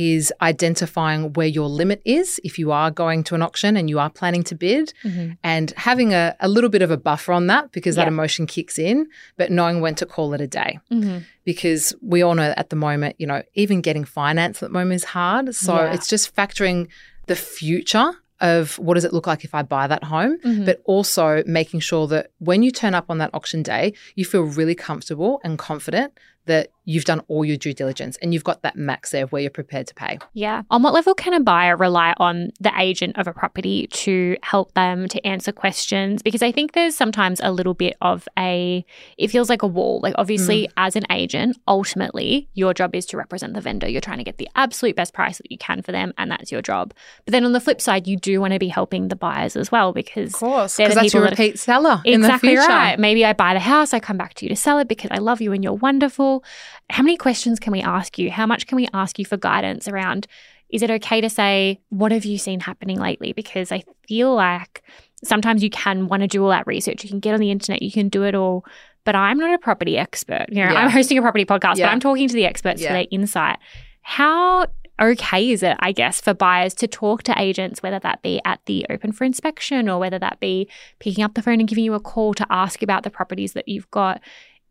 is 0.00 0.32
identifying 0.40 1.30
where 1.34 1.46
your 1.46 1.68
limit 1.68 2.00
is 2.06 2.40
if 2.42 2.58
you 2.58 2.72
are 2.72 2.90
going 2.90 3.22
to 3.22 3.34
an 3.34 3.42
auction 3.42 3.76
and 3.76 3.90
you 3.90 3.98
are 3.98 4.08
planning 4.08 4.42
to 4.42 4.54
bid 4.54 4.94
mm-hmm. 5.04 5.32
and 5.44 5.74
having 5.76 6.14
a, 6.14 6.34
a, 6.40 6.48
little 6.48 6.70
bit 6.70 6.80
of 6.80 6.90
a 6.90 6.96
buffer 6.96 7.34
on 7.34 7.48
that 7.48 7.70
because 7.72 7.98
yeah. 7.98 8.04
that 8.04 8.08
emotion 8.08 8.46
kicks 8.46 8.78
in, 8.78 9.06
but 9.36 9.50
knowing 9.50 9.82
when 9.82 9.94
to 9.94 10.06
call 10.06 10.32
it 10.32 10.40
a 10.40 10.46
day. 10.46 10.78
Mm-hmm. 10.90 11.18
Because 11.44 11.94
we 12.00 12.22
all 12.22 12.34
know 12.34 12.54
at 12.56 12.70
the 12.70 12.76
moment, 12.76 13.16
you 13.18 13.26
know, 13.26 13.42
even 13.52 13.82
getting 13.82 14.06
finance 14.06 14.62
at 14.62 14.70
the 14.70 14.72
moment 14.72 14.94
is 14.94 15.04
hard. 15.04 15.54
So 15.54 15.74
yeah. 15.74 15.92
it's 15.92 16.08
just 16.08 16.34
factoring 16.34 16.88
the 17.26 17.36
future 17.36 18.14
of 18.40 18.78
what 18.78 18.94
does 18.94 19.04
it 19.04 19.12
look 19.12 19.26
like 19.26 19.44
if 19.44 19.54
I 19.54 19.60
buy 19.60 19.86
that 19.86 20.04
home, 20.04 20.38
mm-hmm. 20.38 20.64
but 20.64 20.80
also 20.86 21.42
making 21.44 21.80
sure 21.80 22.06
that 22.06 22.30
when 22.38 22.62
you 22.62 22.70
turn 22.70 22.94
up 22.94 23.04
on 23.10 23.18
that 23.18 23.28
auction 23.34 23.62
day, 23.62 23.92
you 24.14 24.24
feel 24.24 24.44
really 24.44 24.74
comfortable 24.74 25.42
and 25.44 25.58
confident 25.58 26.14
that 26.50 26.70
you've 26.84 27.04
done 27.04 27.20
all 27.28 27.44
your 27.44 27.56
due 27.56 27.72
diligence 27.72 28.18
and 28.20 28.34
you've 28.34 28.42
got 28.42 28.62
that 28.62 28.74
max 28.74 29.12
there 29.12 29.26
where 29.26 29.40
you're 29.40 29.50
prepared 29.50 29.86
to 29.86 29.94
pay. 29.94 30.18
Yeah. 30.32 30.62
On 30.70 30.82
what 30.82 30.92
level 30.92 31.14
can 31.14 31.32
a 31.32 31.38
buyer 31.38 31.76
rely 31.76 32.14
on 32.16 32.50
the 32.58 32.72
agent 32.76 33.16
of 33.16 33.28
a 33.28 33.32
property 33.32 33.86
to 33.92 34.36
help 34.42 34.74
them 34.74 35.06
to 35.06 35.24
answer 35.24 35.52
questions? 35.52 36.20
Because 36.20 36.42
I 36.42 36.50
think 36.50 36.72
there's 36.72 36.96
sometimes 36.96 37.40
a 37.44 37.52
little 37.52 37.74
bit 37.74 37.96
of 38.00 38.26
a, 38.36 38.84
it 39.18 39.28
feels 39.28 39.48
like 39.48 39.62
a 39.62 39.68
wall. 39.68 40.00
Like, 40.02 40.14
obviously, 40.18 40.64
mm. 40.64 40.72
as 40.78 40.96
an 40.96 41.04
agent, 41.10 41.56
ultimately, 41.68 42.48
your 42.54 42.74
job 42.74 42.96
is 42.96 43.06
to 43.06 43.16
represent 43.16 43.54
the 43.54 43.60
vendor. 43.60 43.88
You're 43.88 44.00
trying 44.00 44.18
to 44.18 44.24
get 44.24 44.38
the 44.38 44.48
absolute 44.56 44.96
best 44.96 45.14
price 45.14 45.38
that 45.38 45.52
you 45.52 45.58
can 45.58 45.82
for 45.82 45.92
them, 45.92 46.12
and 46.18 46.28
that's 46.28 46.50
your 46.50 46.62
job. 46.62 46.92
But 47.24 47.32
then 47.32 47.44
on 47.44 47.52
the 47.52 47.60
flip 47.60 47.80
side, 47.80 48.08
you 48.08 48.16
do 48.16 48.40
want 48.40 48.54
to 48.54 48.58
be 48.58 48.68
helping 48.68 49.08
the 49.08 49.16
buyers 49.16 49.54
as 49.54 49.70
well 49.70 49.92
because, 49.92 50.34
of 50.34 50.40
course, 50.40 50.76
because 50.76 50.94
the 50.94 51.00
that's 51.02 51.14
your 51.14 51.22
repeat 51.22 51.52
that, 51.52 51.58
seller. 51.58 52.02
Exactly 52.04 52.56
right. 52.56 52.98
Maybe 52.98 53.24
I 53.24 53.32
buy 53.32 53.54
the 53.54 53.60
house, 53.60 53.94
I 53.94 54.00
come 54.00 54.16
back 54.16 54.34
to 54.34 54.44
you 54.44 54.48
to 54.48 54.56
sell 54.56 54.80
it 54.80 54.88
because 54.88 55.12
I 55.12 55.18
love 55.18 55.40
you 55.40 55.52
and 55.52 55.62
you're 55.62 55.72
wonderful 55.74 56.39
how 56.88 57.02
many 57.02 57.16
questions 57.16 57.58
can 57.58 57.72
we 57.72 57.80
ask 57.80 58.18
you? 58.18 58.30
How 58.30 58.46
much 58.46 58.66
can 58.66 58.76
we 58.76 58.88
ask 58.92 59.18
you 59.18 59.24
for 59.24 59.36
guidance 59.36 59.88
around? 59.88 60.26
Is 60.70 60.82
it 60.82 60.90
okay 60.90 61.20
to 61.20 61.28
say, 61.28 61.80
what 61.88 62.12
have 62.12 62.24
you 62.24 62.38
seen 62.38 62.60
happening 62.60 62.98
lately? 62.98 63.32
Because 63.32 63.72
I 63.72 63.82
feel 64.06 64.34
like 64.34 64.82
sometimes 65.24 65.62
you 65.62 65.70
can 65.70 66.06
want 66.06 66.22
to 66.22 66.28
do 66.28 66.42
all 66.42 66.50
that 66.50 66.66
research. 66.66 67.02
You 67.02 67.10
can 67.10 67.20
get 67.20 67.34
on 67.34 67.40
the 67.40 67.50
internet, 67.50 67.82
you 67.82 67.92
can 67.92 68.08
do 68.08 68.24
it 68.24 68.34
all. 68.34 68.64
But 69.04 69.16
I'm 69.16 69.38
not 69.38 69.54
a 69.54 69.58
property 69.58 69.96
expert. 69.96 70.46
You 70.50 70.64
know, 70.64 70.72
yeah. 70.72 70.78
I'm 70.78 70.90
hosting 70.90 71.18
a 71.18 71.22
property 71.22 71.44
podcast, 71.44 71.76
yeah. 71.76 71.86
but 71.86 71.92
I'm 71.92 72.00
talking 72.00 72.28
to 72.28 72.34
the 72.34 72.44
experts 72.44 72.80
yeah. 72.80 72.88
for 72.88 72.92
their 72.94 73.06
insight. 73.10 73.58
How 74.02 74.66
okay 75.00 75.50
is 75.50 75.62
it, 75.62 75.76
I 75.80 75.92
guess, 75.92 76.20
for 76.20 76.34
buyers 76.34 76.74
to 76.74 76.86
talk 76.86 77.22
to 77.24 77.34
agents, 77.38 77.82
whether 77.82 77.98
that 78.00 78.22
be 78.22 78.40
at 78.44 78.60
the 78.66 78.86
open 78.90 79.12
for 79.12 79.24
inspection 79.24 79.88
or 79.88 79.98
whether 79.98 80.18
that 80.18 80.38
be 80.40 80.68
picking 80.98 81.24
up 81.24 81.34
the 81.34 81.42
phone 81.42 81.60
and 81.60 81.68
giving 81.68 81.84
you 81.84 81.94
a 81.94 82.00
call 82.00 82.34
to 82.34 82.46
ask 82.50 82.82
about 82.82 83.02
the 83.02 83.10
properties 83.10 83.54
that 83.54 83.66
you've 83.66 83.90
got? 83.90 84.20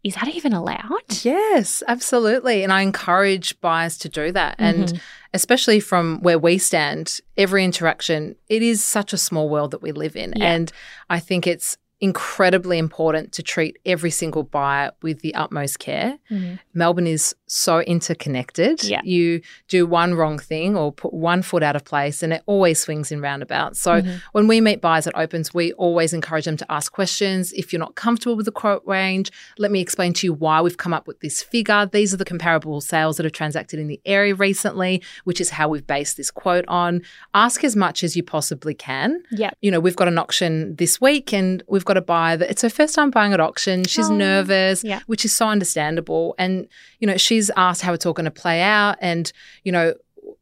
Is 0.03 0.15
that 0.15 0.29
even 0.29 0.53
allowed? 0.53 1.23
Yes, 1.23 1.83
absolutely. 1.87 2.63
And 2.63 2.71
I 2.71 2.81
encourage 2.81 3.59
buyers 3.59 3.97
to 3.99 4.09
do 4.09 4.31
that. 4.31 4.57
Mm-hmm. 4.57 4.81
And 4.81 5.01
especially 5.33 5.79
from 5.79 6.21
where 6.21 6.39
we 6.39 6.57
stand, 6.57 7.19
every 7.37 7.65
interaction, 7.65 8.35
it 8.47 8.61
is 8.61 8.83
such 8.83 9.13
a 9.13 9.17
small 9.17 9.49
world 9.49 9.71
that 9.71 9.81
we 9.81 9.91
live 9.91 10.15
in. 10.15 10.33
Yeah. 10.35 10.51
And 10.51 10.71
I 11.09 11.19
think 11.19 11.45
it's 11.45 11.77
incredibly 12.01 12.77
important 12.77 13.33
to 13.33 13.43
treat 13.43 13.77
every 13.85 14.11
single 14.11 14.43
buyer 14.43 14.91
with 15.01 15.19
the 15.19 15.35
utmost 15.35 15.79
care. 15.79 16.17
Mm-hmm. 16.31 16.55
Melbourne 16.73 17.07
is 17.07 17.35
so 17.51 17.81
interconnected. 17.81 18.83
Yeah. 18.83 19.01
You 19.03 19.41
do 19.67 19.87
one 19.87 20.13
wrong 20.13 20.37
thing 20.37 20.77
or 20.77 20.91
put 20.91 21.13
one 21.13 21.41
foot 21.41 21.63
out 21.63 21.75
of 21.75 21.83
place 21.83 22.21
and 22.21 22.31
it 22.31 22.43
always 22.45 22.79
swings 22.79 23.11
in 23.11 23.21
roundabouts. 23.21 23.79
So 23.79 24.01
mm-hmm. 24.01 24.17
when 24.33 24.47
we 24.47 24.61
meet 24.61 24.81
buyers 24.81 25.07
at 25.07 25.17
Opens, 25.17 25.51
we 25.51 25.73
always 25.73 26.13
encourage 26.13 26.45
them 26.45 26.57
to 26.57 26.71
ask 26.71 26.91
questions. 26.91 27.51
If 27.53 27.73
you're 27.73 27.79
not 27.79 27.95
comfortable 27.95 28.35
with 28.35 28.45
the 28.45 28.51
quote 28.51 28.83
range, 28.85 29.31
let 29.57 29.71
me 29.71 29.81
explain 29.81 30.13
to 30.13 30.27
you 30.27 30.33
why 30.33 30.61
we've 30.61 30.77
come 30.77 30.93
up 30.93 31.07
with 31.07 31.19
this 31.21 31.41
figure. 31.41 31.89
These 31.91 32.13
are 32.13 32.17
the 32.17 32.25
comparable 32.25 32.81
sales 32.81 33.17
that 33.17 33.23
have 33.23 33.33
transacted 33.33 33.79
in 33.79 33.87
the 33.87 33.99
area 34.05 34.35
recently, 34.35 35.01
which 35.23 35.41
is 35.41 35.49
how 35.49 35.67
we've 35.69 35.87
based 35.87 36.17
this 36.17 36.29
quote 36.29 36.65
on. 36.67 37.01
Ask 37.33 37.63
as 37.63 37.75
much 37.75 38.03
as 38.03 38.15
you 38.15 38.21
possibly 38.21 38.75
can. 38.75 39.23
Yeah. 39.31 39.49
You 39.61 39.71
know, 39.71 39.79
we've 39.79 39.95
got 39.95 40.07
an 40.07 40.19
auction 40.19 40.75
this 40.75 41.01
week 41.01 41.33
and 41.33 41.63
we've 41.67 41.85
got 41.85 41.97
a 41.97 42.01
buyer 42.01 42.37
that 42.37 42.51
it's 42.51 42.61
her 42.61 42.69
first 42.69 42.93
time 42.93 43.09
buying 43.09 43.33
at 43.33 43.39
auction. 43.39 43.85
She's 43.85 44.09
oh, 44.09 44.15
nervous, 44.15 44.83
yeah. 44.83 44.99
which 45.07 45.25
is 45.25 45.35
so 45.35 45.47
understandable. 45.47 46.35
And, 46.37 46.67
you 46.99 47.07
know, 47.07 47.17
she's 47.17 47.38
asked 47.55 47.81
how 47.81 47.93
it's 47.93 48.05
all 48.05 48.13
going 48.13 48.25
to 48.25 48.31
play 48.31 48.61
out 48.61 48.97
and, 49.01 49.31
you 49.63 49.71
know, 49.71 49.93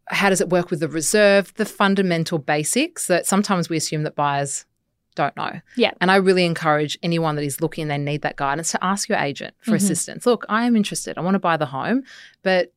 how 0.08 0.30
does 0.30 0.42
it 0.42 0.50
work 0.50 0.70
with 0.70 0.80
the 0.80 0.88
reserve, 0.88 1.54
the 1.56 1.66
fundamental 1.66 2.39
basics 2.39 3.08
that 3.08 3.25
sometimes 3.25 3.70
we 3.70 3.77
assume 3.77 4.04
that 4.04 4.16
buyers 4.16 4.66
don't 5.16 5.36
know. 5.36 5.60
Yeah. 5.75 5.92
And 6.00 6.12
I 6.12 6.16
really 6.18 6.46
encourage 6.46 6.98
anyone 7.04 7.36
that 7.36 7.44
is 7.44 7.60
looking 7.60 7.84
and 7.84 7.92
they 7.92 7.98
need 7.98 8.22
that 8.22 8.36
guidance 8.36 8.72
to 8.72 8.84
ask 8.84 9.10
your 9.10 9.18
agent 9.18 9.56
for 9.60 9.72
mm-hmm. 9.72 9.75
assistance. 9.77 10.25
Look, 10.25 10.46
I 10.48 10.66
am 10.66 10.75
interested. 10.75 11.18
I 11.18 11.22
want 11.22 11.36
to 11.36 11.39
buy 11.39 11.58
the 11.58 11.66
home, 11.66 12.04
but 12.44 12.72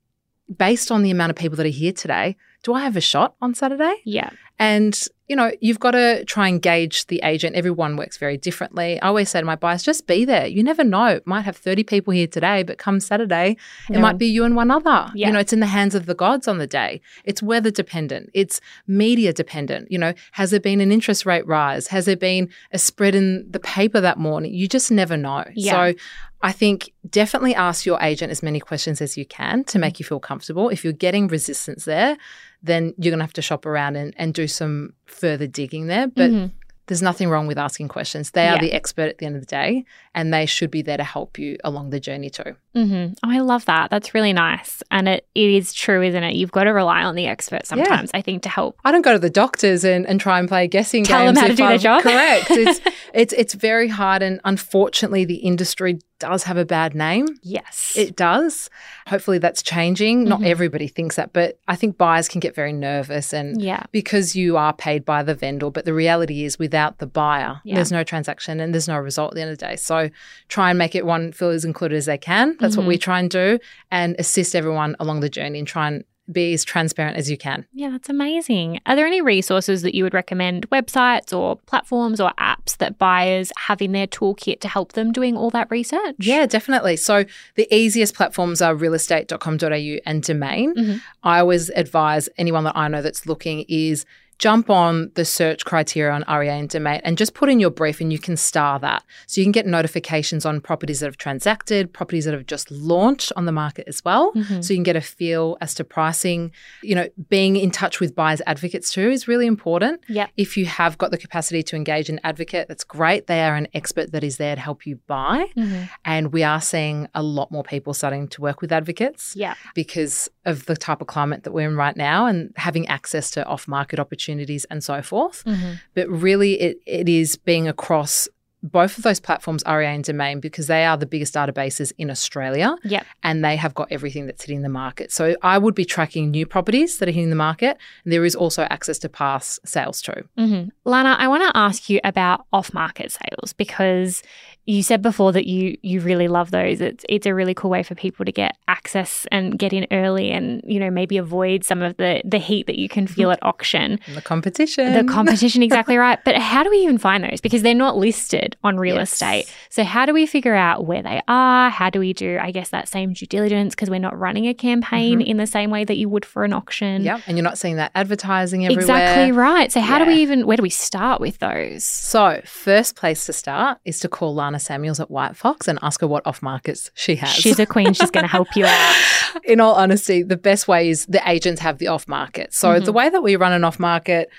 based 0.56 0.90
on 0.90 1.02
the 1.02 1.10
amount 1.10 1.30
of 1.30 1.36
people 1.36 1.56
that 1.56 1.66
are 1.66 1.68
here 1.68 1.92
today, 1.92 2.36
do 2.62 2.74
I 2.74 2.80
have 2.80 2.96
a 2.96 3.00
shot 3.00 3.34
on 3.40 3.54
Saturday? 3.54 3.94
Yeah. 4.04 4.30
And, 4.58 4.98
you 5.30 5.37
know, 5.37 5.52
you've 5.60 5.78
got 5.78 5.92
to 5.92 6.25
try 6.25 6.49
and 6.49 6.60
gauge 6.60 7.06
the 7.06 7.20
agent. 7.22 7.54
Everyone 7.54 7.96
works 7.96 8.16
very 8.16 8.37
differently. 8.37 9.00
I 9.00 9.06
always 9.06 9.30
say 9.30 9.38
to 9.38 9.46
my 9.46 9.54
buyers, 9.54 9.84
just 9.84 10.08
be 10.08 10.25
there. 10.25 10.44
You 10.44 10.64
never 10.64 10.82
know. 10.82 11.20
might 11.25 11.42
have 11.42 11.56
30 11.56 11.84
people 11.84 12.12
here 12.12 12.26
today, 12.26 12.64
but 12.64 12.78
come 12.78 12.99
Saturday, 12.99 13.56
it 13.88 14.00
might 14.00 14.18
be 14.18 14.26
you 14.26 14.42
and 14.42 14.56
one 14.56 14.72
other. 14.72 15.08
Yeah. 15.14 15.28
You 15.28 15.32
know, 15.32 15.38
it's 15.38 15.52
in 15.52 15.60
the 15.60 15.66
hands 15.66 15.94
of 15.94 16.06
the 16.06 16.16
gods 16.16 16.49
on 16.49 16.58
the 16.58 16.66
day. 16.66 17.00
It's 17.25 17.44
weather 17.44 17.70
dependent. 17.70 18.30
It's 18.34 18.60
media 18.88 19.32
dependent. 19.32 19.92
You 19.92 19.99
know, 19.99 20.14
has 20.32 20.50
there 20.50 20.58
been 20.58 20.80
an 20.80 20.90
interest 20.90 21.25
rate 21.25 21.46
rise? 21.46 21.87
Has 21.87 22.06
there 22.06 22.16
been 22.16 22.50
a 22.72 22.78
spread 22.80 23.14
in 23.14 23.49
the 23.49 23.60
paper 23.60 24.00
that 24.00 24.18
morning? 24.18 24.52
You 24.52 24.66
just 24.66 24.90
never 24.90 25.16
know. 25.16 25.44
Yeah. 25.54 25.92
So 25.92 25.99
I 26.42 26.50
think 26.50 26.92
definitely 27.08 27.54
ask 27.54 27.87
your 27.87 28.02
agent 28.02 28.32
as 28.32 28.42
many 28.42 28.58
questions 28.58 29.00
as 29.00 29.16
you 29.16 29.26
can 29.26 29.62
to 29.64 29.78
make 29.78 30.00
you 30.00 30.04
feel 30.04 30.18
comfortable. 30.18 30.71
If 30.71 30.82
you're 30.82 30.93
getting 30.93 31.28
resistance 31.28 31.84
there, 31.84 32.16
then 32.62 32.94
you're 32.99 33.10
going 33.10 33.18
to 33.18 33.25
have 33.25 33.32
to 33.34 33.42
shop 33.42 33.66
around 33.66 33.96
and, 33.96 34.14
and 34.16 34.34
do 34.34 34.46
some 34.46 34.92
further 35.06 35.46
digging 35.46 35.86
there. 35.86 36.06
But 36.06 36.30
mm-hmm. 36.30 36.54
there's 36.86 37.02
nothing 37.02 37.28
wrong 37.28 37.46
with 37.46 37.58
asking 37.58 37.88
questions. 37.88 38.32
They 38.32 38.49
are 38.49 38.56
yeah. 38.56 38.60
the 38.60 38.73
expert 38.73 39.08
at 39.08 39.18
the 39.18 39.26
end 39.26 39.36
of 39.36 39.42
the 39.42 39.46
day, 39.46 39.84
and 40.14 40.32
they 40.32 40.46
should 40.46 40.70
be 40.70 40.82
there 40.82 40.96
to 40.96 41.04
help 41.04 41.38
you 41.38 41.56
along 41.64 41.90
the 41.90 42.00
journey 42.00 42.30
too. 42.30 42.56
Mm-hmm. 42.75 43.14
Oh, 43.25 43.30
I 43.30 43.40
love 43.40 43.64
that. 43.64 43.90
That's 43.90 44.14
really 44.14 44.32
nice. 44.32 44.82
And 44.90 45.08
it, 45.08 45.26
it 45.34 45.50
is 45.50 45.73
true, 45.73 46.02
isn't 46.02 46.23
it? 46.23 46.34
You've 46.34 46.52
got 46.52 46.64
to 46.64 46.70
rely 46.70 47.02
on 47.02 47.14
the 47.14 47.26
expert 47.26 47.66
sometimes, 47.66 48.10
yeah. 48.12 48.18
I 48.18 48.23
think, 48.23 48.42
to 48.42 48.49
help. 48.49 48.78
I 48.84 48.92
don't 48.92 49.02
go 49.02 49.12
to 49.12 49.18
the 49.18 49.30
doctors 49.30 49.84
and, 49.84 50.06
and 50.06 50.20
try 50.20 50.38
and 50.38 50.49
play 50.49 50.68
guessing 50.68 51.04
Tell 51.04 51.26
games. 51.26 51.38
Tell 51.38 51.49
them 51.49 51.50
how 51.50 51.54
to 51.54 51.56
do 51.56 51.64
I'm 51.64 51.68
their 51.70 51.78
job. 51.78 52.02
Correct. 52.02 52.50
It's, 52.50 52.80
it's, 53.14 53.32
it's 53.32 53.54
very 53.54 53.88
hard. 53.88 54.23
And 54.23 54.40
unfortunately, 54.44 55.25
the 55.25 55.36
industry 55.36 55.99
does 56.21 56.45
have 56.45 56.56
a 56.56 56.65
bad 56.65 56.95
name. 56.95 57.26
Yes. 57.43 57.95
It 57.97 58.15
does. 58.15 58.71
Hopefully 59.09 59.39
that's 59.39 59.63
changing. 59.63 60.21
Mm-hmm. 60.21 60.28
Not 60.28 60.43
everybody 60.45 60.87
thinks 60.87 61.17
that, 61.17 61.33
but 61.33 61.59
I 61.67 61.75
think 61.75 61.99
buyers 61.99 62.28
can 62.28 62.39
get 62.39 62.54
very 62.54 62.73
nervous 62.73 63.33
and 63.33 63.61
yeah. 63.61 63.85
because 63.91 64.37
you 64.37 64.56
are 64.56 64.73
paid 64.73 65.04
by 65.04 65.23
the 65.23 65.35
vendor, 65.35 65.71
but 65.71 65.85
the 65.85 65.95
reality 65.95 66.45
is 66.45 66.59
without 66.59 66.99
the 66.99 67.06
buyer, 67.06 67.61
yeah. 67.65 67.75
there's 67.75 67.91
no 67.91 68.04
transaction 68.04 68.61
and 68.61 68.73
there's 68.73 68.89
no 68.89 68.99
result 68.99 69.33
at 69.33 69.35
the 69.35 69.43
end 69.43 69.50
of 69.50 69.59
the 69.59 69.67
day. 69.67 69.76
So 69.76 70.11
try 70.49 70.71
and 70.71 70.78
make 70.78 70.95
it 70.95 71.04
one 71.04 71.33
feel 71.33 71.50
as 71.50 71.65
included 71.65 71.97
as 71.97 72.06
they 72.06 72.19
can. 72.19 72.56
That's 72.61 72.75
mm-hmm. 72.75 72.83
what 72.83 72.89
we 72.89 72.99
try 72.99 73.19
and 73.19 73.30
do 73.30 73.59
and 73.91 74.15
assist 74.19 74.54
everyone 74.54 74.95
along 75.00 75.21
the 75.21 75.30
journey 75.30 75.59
and 75.59 75.67
try 75.67 75.89
and 75.89 76.04
be 76.32 76.52
as 76.52 76.64
transparent 76.64 77.16
as 77.16 77.30
you 77.30 77.36
can. 77.36 77.66
Yeah, 77.73 77.90
that's 77.90 78.08
amazing. 78.08 78.80
Are 78.86 78.97
there 78.97 79.06
any 79.06 79.21
resources 79.21 79.82
that 79.82 79.95
you 79.95 80.04
would 80.04 80.14
recommend, 80.14 80.69
websites 80.71 81.36
or 81.36 81.56
platforms 81.56 82.21
or 82.21 82.32
apps 82.38 82.76
that 82.78 82.99
buyers 82.99 83.52
have 83.58 83.82
in 83.82 83.93
their 83.93 84.06
toolkit 84.06 84.60
to 84.60 84.69
help 84.69 84.93
them 84.93 85.12
doing 85.12 85.36
all 85.36 85.50
that 85.50 85.71
research? 85.71 86.16
Yeah, 86.19 86.47
definitely. 86.47 86.97
So 86.97 87.25
the 87.54 87.75
easiest 87.75 88.14
platforms 88.14 88.62
are 88.62 88.75
realestate.com.au 88.75 90.00
and 90.06 90.23
Domain. 90.23 90.75
Mm-hmm. 90.75 90.97
I 91.23 91.40
always 91.40 91.71
advise 91.71 92.28
anyone 92.38 92.64
that 92.64 92.76
I 92.76 92.88
know 92.88 93.02
that's 93.02 93.26
looking 93.26 93.64
is 93.69 94.04
jump 94.40 94.70
on 94.70 95.12
the 95.16 95.24
search 95.24 95.66
criteria 95.66 96.12
on 96.12 96.24
REA 96.26 96.48
and 96.48 96.68
Domain 96.70 97.00
and 97.04 97.18
just 97.18 97.34
put 97.34 97.50
in 97.50 97.60
your 97.60 97.70
brief 97.70 98.00
and 98.00 98.10
you 98.10 98.18
can 98.18 98.38
star 98.38 98.78
that. 98.80 99.04
So 99.26 99.38
you 99.40 99.44
can 99.44 99.52
get 99.52 99.66
notifications 99.66 100.46
on 100.46 100.62
properties 100.62 101.00
that 101.00 101.06
have 101.06 101.18
transacted, 101.18 101.92
properties 101.92 102.24
that 102.24 102.32
have 102.32 102.46
just 102.46 102.70
launched 102.70 103.32
on 103.36 103.44
the 103.44 103.52
market 103.52 103.84
as 103.86 104.02
well. 104.02 104.32
Mm-hmm. 104.32 104.62
So 104.62 104.72
you 104.72 104.78
can 104.78 104.82
get 104.82 104.96
a 104.96 105.02
feel 105.02 105.58
as 105.60 105.74
to 105.74 105.84
pricing. 105.84 106.52
You 106.82 106.94
know, 106.94 107.08
being 107.28 107.56
in 107.56 107.70
touch 107.70 108.00
with 108.00 108.14
buyers 108.14 108.40
advocates 108.46 108.90
too 108.90 109.10
is 109.10 109.28
really 109.28 109.46
important. 109.46 110.02
Yeah. 110.08 110.28
If 110.38 110.56
you 110.56 110.64
have 110.64 110.96
got 110.96 111.10
the 111.10 111.18
capacity 111.18 111.62
to 111.64 111.76
engage 111.76 112.08
an 112.08 112.18
advocate, 112.24 112.66
that's 112.66 112.84
great. 112.84 113.26
They 113.26 113.42
are 113.42 113.56
an 113.56 113.68
expert 113.74 114.12
that 114.12 114.24
is 114.24 114.38
there 114.38 114.54
to 114.54 114.60
help 114.60 114.86
you 114.86 114.96
buy. 115.06 115.48
Mm-hmm. 115.54 115.82
And 116.06 116.32
we 116.32 116.42
are 116.44 116.62
seeing 116.62 117.08
a 117.14 117.22
lot 117.22 117.52
more 117.52 117.62
people 117.62 117.92
starting 117.92 118.26
to 118.28 118.40
work 118.40 118.62
with 118.62 118.72
advocates. 118.72 119.36
Yeah. 119.36 119.54
Because 119.74 120.30
of 120.46 120.64
the 120.64 120.76
type 120.76 121.02
of 121.02 121.08
climate 121.08 121.44
that 121.44 121.52
we're 121.52 121.68
in 121.68 121.76
right 121.76 121.96
now 121.96 122.24
and 122.24 122.54
having 122.56 122.88
access 122.88 123.30
to 123.32 123.44
off 123.44 123.68
market 123.68 124.00
opportunities 124.00 124.29
and 124.38 124.84
so 124.84 125.02
forth. 125.02 125.45
Mm-hmm. 125.45 125.73
But 125.95 126.08
really, 126.08 126.60
it, 126.60 126.80
it 126.86 127.08
is 127.08 127.36
being 127.36 127.69
across 127.69 128.28
both 128.62 128.99
of 128.99 129.04
those 129.04 129.21
platforms, 129.21 129.62
REA 129.66 129.86
and 129.86 130.04
Domain, 130.04 130.40
because 130.40 130.66
they 130.66 130.84
are 130.84 130.97
the 130.97 131.06
biggest 131.06 131.34
databases 131.34 131.93
in 131.99 132.10
Australia. 132.10 132.76
Yep. 132.84 133.06
And 133.23 133.45
they 133.45 133.56
have 133.56 133.75
got 133.75 133.88
everything 133.90 134.26
that's 134.26 134.45
hitting 134.45 134.62
the 134.62 134.69
market. 134.69 135.12
So 135.12 135.34
I 135.43 135.58
would 135.58 135.75
be 135.75 135.84
tracking 135.84 136.30
new 136.30 136.47
properties 136.47 136.99
that 136.99 137.08
are 137.08 137.12
hitting 137.12 137.30
the 137.30 137.36
market. 137.36 137.78
And 138.04 138.12
there 138.12 138.25
is 138.25 138.34
also 138.34 138.64
access 138.64 138.99
to 138.99 139.08
past 139.08 139.66
sales 139.66 140.02
too. 140.02 140.28
Mm-hmm. 140.38 140.69
Lana, 140.84 141.16
I 141.19 141.28
want 141.28 141.43
to 141.50 141.56
ask 141.56 141.88
you 141.88 142.00
about 142.04 142.45
off 142.52 142.75
market 142.75 143.12
sales 143.12 143.52
because 143.54 144.23
you 144.66 144.82
said 144.82 145.02
before 145.02 145.32
that 145.32 145.46
you 145.46 145.76
you 145.82 146.00
really 146.00 146.28
love 146.28 146.50
those. 146.50 146.80
It's 146.80 147.04
it's 147.08 147.26
a 147.26 147.34
really 147.34 147.54
cool 147.54 147.70
way 147.70 147.82
for 147.82 147.94
people 147.94 148.25
to 148.25 148.32
get 148.32 148.56
access 148.68 149.26
and 149.32 149.58
get 149.58 149.73
in 149.73 149.86
early 149.90 150.30
and 150.30 150.62
you 150.64 150.78
know 150.78 150.90
maybe 150.90 151.16
avoid 151.16 151.64
some 151.64 151.82
of 151.82 151.96
the 151.96 152.23
the 152.25 152.38
heat 152.38 152.66
that 152.66 152.78
you 152.78 152.88
can 152.88 153.06
feel 153.06 153.30
at 153.32 153.38
auction. 153.42 153.99
The 154.14 154.23
competition. 154.23 154.92
The 154.92 155.12
competition 155.12 155.62
exactly 155.70 155.96
right. 155.96 156.18
But 156.25 156.36
how 156.36 156.62
do 156.62 156.70
we 156.70 156.78
even 156.78 156.99
find 156.99 157.25
those 157.25 157.40
because 157.40 157.62
they're 157.62 157.75
not 157.75 157.96
listed 157.96 158.56
on 158.62 158.76
real 158.76 158.96
yes. 158.96 159.12
estate. 159.12 159.52
So 159.70 159.82
how 159.82 160.06
do 160.06 160.12
we 160.12 160.26
figure 160.26 160.54
out 160.54 160.86
where 160.86 161.02
they 161.02 161.20
are? 161.26 161.70
How 161.70 161.90
do 161.90 161.99
we 161.99 162.12
do 162.12 162.38
I 162.40 162.50
guess 162.50 162.68
that 162.70 162.88
same 162.88 163.12
due 163.12 163.26
diligence 163.26 163.75
because 163.75 163.90
we're 163.90 163.99
not 163.99 164.18
running 164.18 164.46
a 164.46 164.54
campaign 164.54 165.20
mm-hmm. 165.20 165.28
in 165.28 165.36
the 165.38 165.46
same 165.46 165.70
way 165.70 165.84
that 165.84 165.96
you 165.96 166.08
would 166.08 166.25
for 166.25 166.44
an 166.44 166.52
auction. 166.52 167.02
Yeah, 167.02 167.20
and 167.26 167.36
you're 167.36 167.44
not 167.44 167.58
seeing 167.58 167.76
that 167.76 167.92
advertising 167.94 168.66
everywhere. 168.66 168.82
Exactly 168.82 169.32
right. 169.32 169.73
So 169.73 169.80
how 169.80 169.99
yeah. 169.99 170.04
do 170.04 170.10
we 170.10 170.16
even 170.16 170.46
where 170.46 170.56
do 170.56 170.62
we 170.62 170.70
start 170.70 171.20
with 171.20 171.38
those? 171.38 171.84
So, 171.84 172.40
first 172.44 172.96
place 172.96 173.26
to 173.26 173.32
start 173.32 173.78
is 173.84 174.00
to 174.00 174.08
call 174.08 174.34
Lana 174.34 174.50
Samuels 174.58 175.00
at 175.00 175.10
White 175.10 175.36
Fox 175.36 175.69
and 175.69 175.78
ask 175.82 176.00
her 176.00 176.06
what 176.06 176.26
off 176.26 176.43
markets 176.43 176.91
she 176.95 177.17
has. 177.17 177.30
She's 177.30 177.58
a 177.58 177.67
queen. 177.67 177.93
She's 177.93 178.10
going 178.10 178.25
to 178.25 178.30
help 178.30 178.49
you 178.56 178.67
out. 178.67 178.97
In 179.45 179.60
all 179.60 179.75
honesty, 179.75 180.23
the 180.23 180.36
best 180.36 180.67
way 180.67 180.89
is 180.89 181.06
the 181.06 181.23
agents 181.28 181.60
have 181.60 181.78
the 181.78 181.89
off 181.89 182.08
market. 182.08 182.52
So 182.52 182.71
mm-hmm. 182.71 182.84
the 182.84 182.93
way 182.93 183.08
that 183.08 183.23
we 183.23 183.36
run 183.36 183.52
an 183.52 183.65
off 183.65 183.78
market 183.78 184.30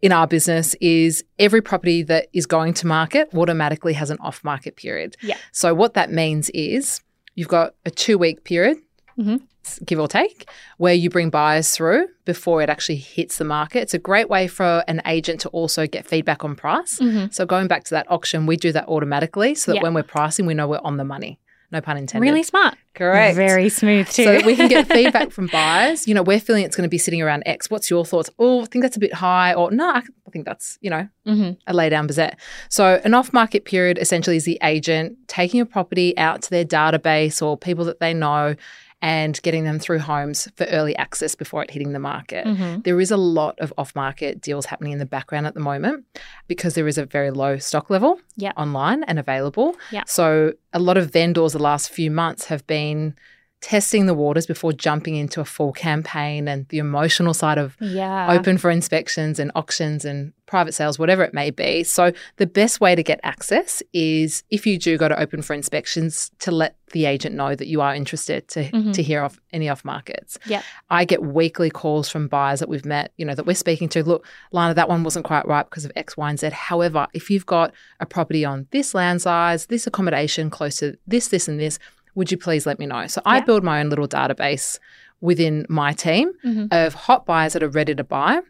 in 0.00 0.12
our 0.12 0.28
business 0.28 0.74
is 0.80 1.24
every 1.40 1.60
property 1.60 2.04
that 2.04 2.28
is 2.32 2.46
going 2.46 2.72
to 2.72 2.86
market 2.86 3.28
automatically 3.34 3.92
has 3.94 4.10
an 4.10 4.18
off 4.20 4.44
market 4.44 4.76
period. 4.76 5.16
Yeah. 5.20 5.36
So 5.50 5.74
what 5.74 5.94
that 5.94 6.12
means 6.12 6.50
is 6.50 7.02
you've 7.34 7.48
got 7.48 7.74
a 7.84 7.90
two 7.90 8.16
week 8.16 8.44
period. 8.44 8.78
Mm-hmm 9.18 9.44
give 9.84 9.98
or 9.98 10.08
take, 10.08 10.48
where 10.76 10.94
you 10.94 11.10
bring 11.10 11.30
buyers 11.30 11.70
through 11.74 12.08
before 12.24 12.62
it 12.62 12.68
actually 12.68 12.96
hits 12.96 13.38
the 13.38 13.44
market. 13.44 13.80
It's 13.80 13.94
a 13.94 13.98
great 13.98 14.28
way 14.28 14.46
for 14.46 14.84
an 14.88 15.02
agent 15.06 15.40
to 15.40 15.48
also 15.50 15.86
get 15.86 16.06
feedback 16.06 16.44
on 16.44 16.54
price. 16.54 16.98
Mm-hmm. 16.98 17.26
So 17.30 17.46
going 17.46 17.68
back 17.68 17.84
to 17.84 17.90
that 17.90 18.10
auction, 18.10 18.46
we 18.46 18.56
do 18.56 18.72
that 18.72 18.88
automatically 18.88 19.54
so 19.54 19.72
that 19.72 19.76
yep. 19.76 19.82
when 19.82 19.94
we're 19.94 20.02
pricing, 20.02 20.46
we 20.46 20.54
know 20.54 20.68
we're 20.68 20.80
on 20.82 20.96
the 20.96 21.04
money. 21.04 21.38
No 21.70 21.82
pun 21.82 21.98
intended. 21.98 22.26
Really 22.26 22.42
smart. 22.42 22.76
Correct. 22.94 23.36
Very 23.36 23.68
smooth 23.68 24.08
too. 24.08 24.24
So 24.24 24.32
that 24.32 24.46
we 24.46 24.56
can 24.56 24.68
get 24.68 24.86
feedback 24.92 25.30
from 25.30 25.48
buyers. 25.48 26.08
You 26.08 26.14
know, 26.14 26.22
we're 26.22 26.40
feeling 26.40 26.64
it's 26.64 26.74
going 26.74 26.86
to 26.86 26.90
be 26.90 26.96
sitting 26.96 27.20
around 27.20 27.42
X. 27.44 27.68
What's 27.68 27.90
your 27.90 28.06
thoughts? 28.06 28.30
Oh, 28.38 28.62
I 28.62 28.64
think 28.64 28.82
that's 28.82 28.96
a 28.96 29.00
bit 29.00 29.12
high. 29.12 29.52
Or 29.52 29.70
no, 29.70 29.86
I 29.86 30.02
think 30.32 30.46
that's, 30.46 30.78
you 30.80 30.88
know, 30.88 31.06
mm-hmm. 31.26 31.52
a 31.66 31.74
lay 31.74 31.90
down 31.90 32.08
bazette. 32.08 32.36
So 32.70 33.02
an 33.04 33.12
off 33.12 33.34
market 33.34 33.66
period 33.66 33.98
essentially 33.98 34.36
is 34.36 34.44
the 34.44 34.58
agent 34.62 35.18
taking 35.28 35.60
a 35.60 35.66
property 35.66 36.16
out 36.16 36.40
to 36.42 36.50
their 36.50 36.64
database 36.64 37.42
or 37.42 37.58
people 37.58 37.84
that 37.84 38.00
they 38.00 38.14
know 38.14 38.56
and 39.00 39.40
getting 39.42 39.64
them 39.64 39.78
through 39.78 40.00
homes 40.00 40.48
for 40.56 40.64
early 40.64 40.96
access 40.96 41.34
before 41.34 41.62
it 41.62 41.70
hitting 41.70 41.92
the 41.92 41.98
market. 41.98 42.44
Mm-hmm. 42.44 42.80
There 42.80 43.00
is 43.00 43.10
a 43.10 43.16
lot 43.16 43.58
of 43.60 43.72
off 43.78 43.94
market 43.94 44.40
deals 44.40 44.66
happening 44.66 44.92
in 44.92 44.98
the 44.98 45.06
background 45.06 45.46
at 45.46 45.54
the 45.54 45.60
moment 45.60 46.04
because 46.48 46.74
there 46.74 46.88
is 46.88 46.98
a 46.98 47.06
very 47.06 47.30
low 47.30 47.58
stock 47.58 47.90
level 47.90 48.20
yep. 48.36 48.54
online 48.56 49.04
and 49.04 49.18
available. 49.18 49.76
Yep. 49.92 50.08
So 50.08 50.52
a 50.72 50.80
lot 50.80 50.96
of 50.96 51.12
vendors 51.12 51.52
the 51.52 51.58
last 51.60 51.90
few 51.90 52.10
months 52.10 52.46
have 52.46 52.66
been 52.66 53.14
testing 53.60 54.06
the 54.06 54.14
waters 54.14 54.46
before 54.46 54.72
jumping 54.72 55.16
into 55.16 55.40
a 55.40 55.44
full 55.44 55.72
campaign 55.72 56.46
and 56.46 56.68
the 56.68 56.78
emotional 56.78 57.34
side 57.34 57.58
of 57.58 57.76
yeah. 57.80 58.32
open 58.32 58.56
for 58.56 58.70
inspections 58.70 59.38
and 59.38 59.50
auctions 59.54 60.04
and 60.04 60.32
private 60.46 60.72
sales, 60.72 60.98
whatever 60.98 61.22
it 61.22 61.34
may 61.34 61.50
be. 61.50 61.84
So, 61.84 62.12
the 62.36 62.46
best 62.46 62.80
way 62.80 62.94
to 62.94 63.02
get 63.02 63.20
access 63.22 63.82
is 63.92 64.42
if 64.50 64.66
you 64.66 64.78
do 64.78 64.96
go 64.96 65.08
to 65.08 65.20
open 65.20 65.42
for 65.42 65.54
inspections 65.54 66.30
to 66.40 66.50
let 66.50 66.76
the 66.92 67.04
agent 67.04 67.34
know 67.34 67.54
that 67.54 67.66
you 67.66 67.80
are 67.80 67.94
interested 67.94 68.48
to, 68.48 68.64
mm-hmm. 68.70 68.92
to 68.92 69.02
hear 69.02 69.22
off 69.22 69.38
any 69.52 69.68
off 69.68 69.84
markets. 69.84 70.38
Yeah. 70.46 70.62
I 70.88 71.04
get 71.04 71.22
weekly 71.22 71.70
calls 71.70 72.08
from 72.08 72.28
buyers 72.28 72.60
that 72.60 72.68
we've 72.68 72.84
met, 72.84 73.12
you 73.18 73.26
know, 73.26 73.34
that 73.34 73.46
we're 73.46 73.54
speaking 73.54 73.88
to. 73.90 74.02
Look, 74.02 74.26
Lana, 74.52 74.74
that 74.74 74.88
one 74.88 75.04
wasn't 75.04 75.26
quite 75.26 75.46
right 75.46 75.68
because 75.68 75.84
of 75.84 75.92
X, 75.96 76.16
Y, 76.16 76.30
and 76.30 76.38
Z. 76.38 76.50
However, 76.52 77.06
if 77.12 77.30
you've 77.30 77.46
got 77.46 77.74
a 78.00 78.06
property 78.06 78.44
on 78.44 78.66
this 78.70 78.94
land 78.94 79.20
size, 79.20 79.66
this 79.66 79.86
accommodation 79.86 80.48
close 80.48 80.78
to 80.78 80.96
this, 81.06 81.28
this, 81.28 81.46
and 81.46 81.60
this, 81.60 81.78
would 82.18 82.32
you 82.32 82.36
please 82.36 82.66
let 82.66 82.80
me 82.80 82.86
know? 82.86 83.06
So 83.06 83.22
yeah. 83.24 83.32
I 83.32 83.40
build 83.40 83.62
my 83.62 83.78
own 83.80 83.90
little 83.90 84.08
database 84.08 84.78
within 85.20 85.64
my 85.68 85.92
team 85.92 86.32
mm-hmm. 86.44 86.66
of 86.72 86.92
hot 86.92 87.24
buyers 87.24 87.52
that 87.52 87.62
are 87.62 87.68
ready 87.68 87.94
to 87.94 88.04
buy 88.04 88.40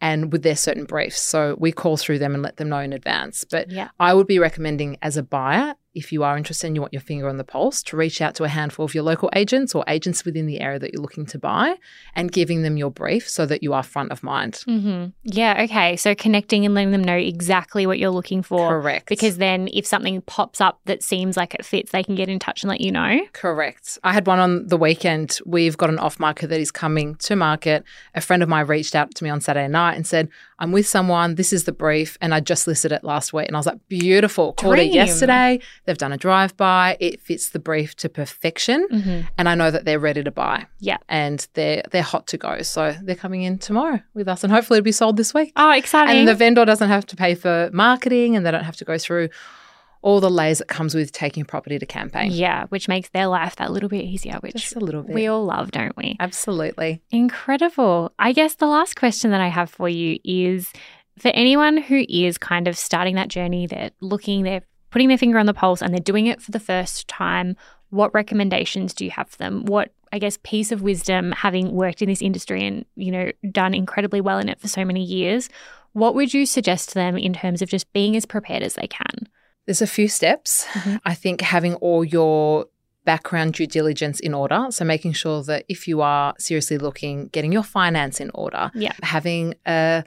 and 0.00 0.32
with 0.32 0.44
their 0.44 0.54
certain 0.56 0.84
briefs. 0.84 1.20
So 1.20 1.56
we 1.58 1.72
call 1.72 1.96
through 1.96 2.20
them 2.20 2.34
and 2.34 2.42
let 2.42 2.56
them 2.56 2.68
know 2.68 2.78
in 2.78 2.92
advance. 2.92 3.44
But 3.44 3.68
yeah. 3.68 3.88
I 3.98 4.14
would 4.14 4.28
be 4.28 4.38
recommending 4.38 4.96
as 5.02 5.16
a 5.16 5.24
buyer 5.24 5.74
if 5.94 6.12
you 6.12 6.22
are 6.22 6.36
interested 6.36 6.66
and 6.66 6.76
you 6.76 6.80
want 6.80 6.92
your 6.92 7.00
finger 7.00 7.28
on 7.28 7.36
the 7.36 7.44
pulse, 7.44 7.82
to 7.82 7.96
reach 7.96 8.20
out 8.20 8.34
to 8.36 8.44
a 8.44 8.48
handful 8.48 8.84
of 8.84 8.94
your 8.94 9.02
local 9.02 9.30
agents 9.34 9.74
or 9.74 9.84
agents 9.88 10.24
within 10.24 10.46
the 10.46 10.60
area 10.60 10.78
that 10.78 10.92
you're 10.92 11.02
looking 11.02 11.26
to 11.26 11.38
buy 11.38 11.76
and 12.14 12.30
giving 12.30 12.62
them 12.62 12.76
your 12.76 12.90
brief 12.90 13.28
so 13.28 13.44
that 13.46 13.62
you 13.62 13.72
are 13.72 13.82
front 13.82 14.12
of 14.12 14.22
mind. 14.22 14.62
Mm-hmm. 14.68 15.06
Yeah, 15.24 15.62
okay. 15.64 15.96
So 15.96 16.14
connecting 16.14 16.64
and 16.64 16.74
letting 16.74 16.92
them 16.92 17.02
know 17.02 17.16
exactly 17.16 17.86
what 17.86 17.98
you're 17.98 18.10
looking 18.10 18.42
for. 18.42 18.68
Correct. 18.68 19.08
Because 19.08 19.38
then 19.38 19.68
if 19.72 19.86
something 19.86 20.20
pops 20.22 20.60
up 20.60 20.80
that 20.84 21.02
seems 21.02 21.36
like 21.36 21.54
it 21.54 21.64
fits, 21.64 21.92
they 21.92 22.04
can 22.04 22.14
get 22.14 22.28
in 22.28 22.38
touch 22.38 22.62
and 22.62 22.70
let 22.70 22.80
you 22.80 22.92
know. 22.92 23.20
Correct. 23.32 23.98
I 24.04 24.12
had 24.12 24.26
one 24.26 24.38
on 24.38 24.66
the 24.68 24.76
weekend. 24.76 25.40
We've 25.44 25.76
got 25.76 25.90
an 25.90 25.98
off 25.98 26.20
market 26.20 26.48
that 26.48 26.60
is 26.60 26.70
coming 26.70 27.16
to 27.16 27.36
market. 27.36 27.84
A 28.14 28.20
friend 28.20 28.42
of 28.42 28.48
mine 28.48 28.66
reached 28.66 28.94
out 28.94 29.14
to 29.16 29.24
me 29.24 29.30
on 29.30 29.40
Saturday 29.40 29.68
night 29.68 29.96
and 29.96 30.06
said, 30.06 30.28
I'm 30.60 30.72
with 30.72 30.86
someone. 30.86 31.34
This 31.34 31.52
is 31.52 31.64
the 31.64 31.72
brief. 31.72 32.18
And 32.20 32.34
I 32.34 32.40
just 32.40 32.66
listed 32.66 32.92
it 32.92 33.02
last 33.02 33.32
week. 33.32 33.48
And 33.48 33.56
I 33.56 33.58
was 33.58 33.66
like, 33.66 33.80
beautiful. 33.88 34.52
Dream. 34.52 34.68
Called 34.68 34.78
it 34.78 34.92
yesterday. 34.92 35.58
They've 35.86 35.98
done 35.98 36.12
a 36.12 36.16
drive 36.18 36.56
by. 36.56 36.96
It 37.00 37.20
fits 37.20 37.48
the 37.48 37.58
brief 37.58 37.96
to 37.96 38.08
perfection. 38.08 38.86
Mm-hmm. 38.92 39.20
And 39.38 39.48
I 39.48 39.54
know 39.54 39.70
that 39.70 39.86
they're 39.86 39.98
ready 39.98 40.22
to 40.22 40.30
buy. 40.30 40.66
Yeah. 40.78 40.98
And 41.08 41.46
they're 41.54 41.82
they're 41.90 42.02
hot 42.02 42.26
to 42.28 42.38
go. 42.38 42.62
So 42.62 42.94
they're 43.02 43.16
coming 43.16 43.42
in 43.42 43.58
tomorrow 43.58 44.00
with 44.14 44.28
us. 44.28 44.44
And 44.44 44.52
hopefully 44.52 44.78
it'll 44.78 44.84
be 44.84 44.92
sold 44.92 45.16
this 45.16 45.34
week. 45.34 45.52
Oh, 45.56 45.70
exciting. 45.72 46.18
And 46.18 46.28
the 46.28 46.34
vendor 46.34 46.64
doesn't 46.64 46.88
have 46.88 47.06
to 47.06 47.16
pay 47.16 47.34
for 47.34 47.70
marketing 47.72 48.36
and 48.36 48.44
they 48.44 48.50
don't 48.50 48.64
have 48.64 48.76
to 48.76 48.84
go 48.84 48.98
through 48.98 49.30
all 50.02 50.20
the 50.20 50.30
layers 50.30 50.58
that 50.58 50.68
comes 50.68 50.94
with 50.94 51.12
taking 51.12 51.42
a 51.42 51.44
property 51.44 51.78
to 51.78 51.86
campaign. 51.86 52.30
Yeah, 52.32 52.64
which 52.70 52.88
makes 52.88 53.10
their 53.10 53.26
life 53.26 53.56
that 53.56 53.70
little 53.70 53.88
bit 53.88 54.04
easier, 54.04 54.38
which 54.40 54.54
Just 54.54 54.76
a 54.76 54.80
little 54.80 55.02
bit. 55.02 55.14
we 55.14 55.26
all 55.26 55.44
love, 55.44 55.70
don't 55.70 55.96
we? 55.96 56.16
Absolutely. 56.20 57.02
Incredible. 57.10 58.12
I 58.18 58.32
guess 58.32 58.54
the 58.54 58.66
last 58.66 58.96
question 58.96 59.30
that 59.30 59.40
I 59.40 59.48
have 59.48 59.70
for 59.70 59.88
you 59.88 60.18
is 60.24 60.72
for 61.18 61.28
anyone 61.28 61.76
who 61.76 62.04
is 62.08 62.38
kind 62.38 62.66
of 62.66 62.78
starting 62.78 63.14
that 63.16 63.28
journey, 63.28 63.66
they're 63.66 63.90
looking, 64.00 64.42
they're 64.42 64.62
putting 64.90 65.08
their 65.08 65.18
finger 65.18 65.38
on 65.38 65.46
the 65.46 65.54
pulse 65.54 65.82
and 65.82 65.92
they're 65.92 66.00
doing 66.00 66.26
it 66.26 66.40
for 66.40 66.50
the 66.50 66.60
first 66.60 67.06
time, 67.08 67.56
what 67.90 68.14
recommendations 68.14 68.94
do 68.94 69.04
you 69.04 69.10
have 69.10 69.28
for 69.28 69.36
them? 69.36 69.64
What 69.66 69.92
I 70.12 70.18
guess 70.18 70.38
piece 70.42 70.72
of 70.72 70.82
wisdom 70.82 71.32
having 71.32 71.72
worked 71.72 72.02
in 72.02 72.08
this 72.08 72.22
industry 72.22 72.66
and, 72.66 72.84
you 72.96 73.12
know, 73.12 73.30
done 73.52 73.74
incredibly 73.74 74.20
well 74.20 74.38
in 74.38 74.48
it 74.48 74.60
for 74.60 74.66
so 74.68 74.84
many 74.84 75.04
years, 75.04 75.48
what 75.92 76.14
would 76.14 76.32
you 76.34 76.46
suggest 76.46 76.88
to 76.88 76.94
them 76.94 77.16
in 77.16 77.32
terms 77.32 77.62
of 77.62 77.68
just 77.68 77.92
being 77.92 78.16
as 78.16 78.26
prepared 78.26 78.62
as 78.62 78.74
they 78.74 78.86
can? 78.86 79.28
There's 79.70 79.82
a 79.82 79.86
few 79.86 80.08
steps. 80.08 80.66
Mm-hmm. 80.72 80.96
I 81.04 81.14
think 81.14 81.42
having 81.42 81.76
all 81.76 82.04
your 82.04 82.66
background 83.04 83.54
due 83.54 83.68
diligence 83.68 84.18
in 84.18 84.34
order. 84.34 84.66
So 84.70 84.84
making 84.84 85.12
sure 85.12 85.44
that 85.44 85.64
if 85.68 85.86
you 85.86 86.00
are 86.00 86.34
seriously 86.38 86.76
looking, 86.76 87.28
getting 87.28 87.52
your 87.52 87.62
finance 87.62 88.20
in 88.20 88.32
order, 88.34 88.72
yeah. 88.74 88.94
having 89.04 89.54
a 89.66 90.02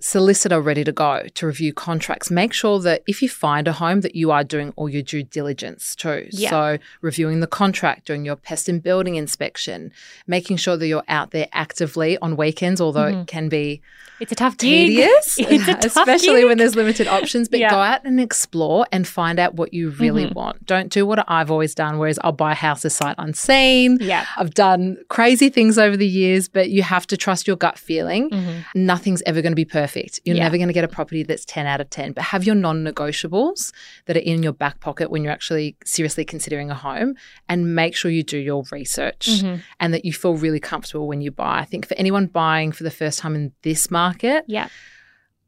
solicitor 0.00 0.60
ready 0.60 0.84
to 0.84 0.92
go 0.92 1.26
to 1.34 1.46
review 1.46 1.72
contracts. 1.72 2.30
Make 2.30 2.52
sure 2.52 2.78
that 2.80 3.02
if 3.06 3.20
you 3.22 3.28
find 3.28 3.66
a 3.66 3.72
home 3.72 4.00
that 4.02 4.14
you 4.14 4.30
are 4.30 4.44
doing 4.44 4.72
all 4.76 4.88
your 4.88 5.02
due 5.02 5.22
diligence 5.22 5.96
too. 5.96 6.28
Yeah. 6.30 6.50
So 6.50 6.78
reviewing 7.00 7.40
the 7.40 7.46
contract, 7.46 8.06
doing 8.06 8.24
your 8.24 8.36
pest 8.36 8.68
and 8.68 8.82
building 8.82 9.16
inspection, 9.16 9.92
making 10.26 10.58
sure 10.58 10.76
that 10.76 10.86
you're 10.86 11.04
out 11.08 11.32
there 11.32 11.48
actively 11.52 12.18
on 12.18 12.36
weekends, 12.36 12.80
although 12.80 13.10
mm-hmm. 13.10 13.20
it 13.20 13.26
can 13.26 13.48
be 13.48 13.82
it's 14.20 14.32
a 14.32 14.34
tough 14.34 14.56
tedious, 14.56 15.36
it's 15.38 15.68
a 15.68 15.74
tough 15.74 15.84
especially 15.84 16.40
gig. 16.40 16.46
when 16.46 16.58
there's 16.58 16.74
limited 16.74 17.06
options. 17.06 17.48
But 17.48 17.60
yeah. 17.60 17.70
go 17.70 17.78
out 17.78 18.04
and 18.04 18.20
explore 18.20 18.86
and 18.92 19.06
find 19.06 19.38
out 19.38 19.54
what 19.54 19.74
you 19.74 19.90
really 19.90 20.26
mm-hmm. 20.26 20.34
want. 20.34 20.66
Don't 20.66 20.92
do 20.92 21.06
what 21.06 21.24
I've 21.30 21.50
always 21.50 21.74
done, 21.74 21.98
whereas 21.98 22.18
I'll 22.22 22.32
buy 22.32 22.54
houses 22.54 22.94
sight 22.94 23.16
unseen. 23.18 23.98
Yeah. 24.00 24.26
I've 24.36 24.54
done 24.54 24.98
crazy 25.08 25.48
things 25.48 25.78
over 25.78 25.96
the 25.96 26.06
years, 26.06 26.48
but 26.48 26.70
you 26.70 26.82
have 26.82 27.06
to 27.08 27.16
trust 27.16 27.46
your 27.46 27.56
gut 27.56 27.78
feeling. 27.78 28.30
Mm-hmm. 28.30 28.86
Nothing's 28.86 29.22
ever 29.26 29.42
going 29.42 29.52
to 29.52 29.56
be 29.56 29.64
perfect. 29.64 29.87
You're 30.24 30.36
yeah. 30.36 30.44
never 30.44 30.56
going 30.56 30.68
to 30.68 30.74
get 30.74 30.84
a 30.84 30.88
property 30.88 31.22
that's 31.22 31.44
10 31.44 31.66
out 31.66 31.80
of 31.80 31.90
10, 31.90 32.12
but 32.12 32.24
have 32.24 32.44
your 32.44 32.54
non 32.54 32.84
negotiables 32.84 33.72
that 34.06 34.16
are 34.16 34.20
in 34.20 34.42
your 34.42 34.52
back 34.52 34.80
pocket 34.80 35.10
when 35.10 35.22
you're 35.24 35.32
actually 35.32 35.76
seriously 35.84 36.24
considering 36.24 36.70
a 36.70 36.74
home 36.74 37.14
and 37.48 37.74
make 37.74 37.96
sure 37.96 38.10
you 38.10 38.22
do 38.22 38.38
your 38.38 38.64
research 38.70 39.28
mm-hmm. 39.28 39.60
and 39.80 39.94
that 39.94 40.04
you 40.04 40.12
feel 40.12 40.36
really 40.36 40.60
comfortable 40.60 41.08
when 41.08 41.20
you 41.20 41.30
buy. 41.30 41.58
I 41.58 41.64
think 41.64 41.86
for 41.86 41.94
anyone 41.94 42.26
buying 42.26 42.72
for 42.72 42.84
the 42.84 42.90
first 42.90 43.18
time 43.18 43.34
in 43.34 43.52
this 43.62 43.90
market. 43.90 44.44
Yeah. 44.46 44.68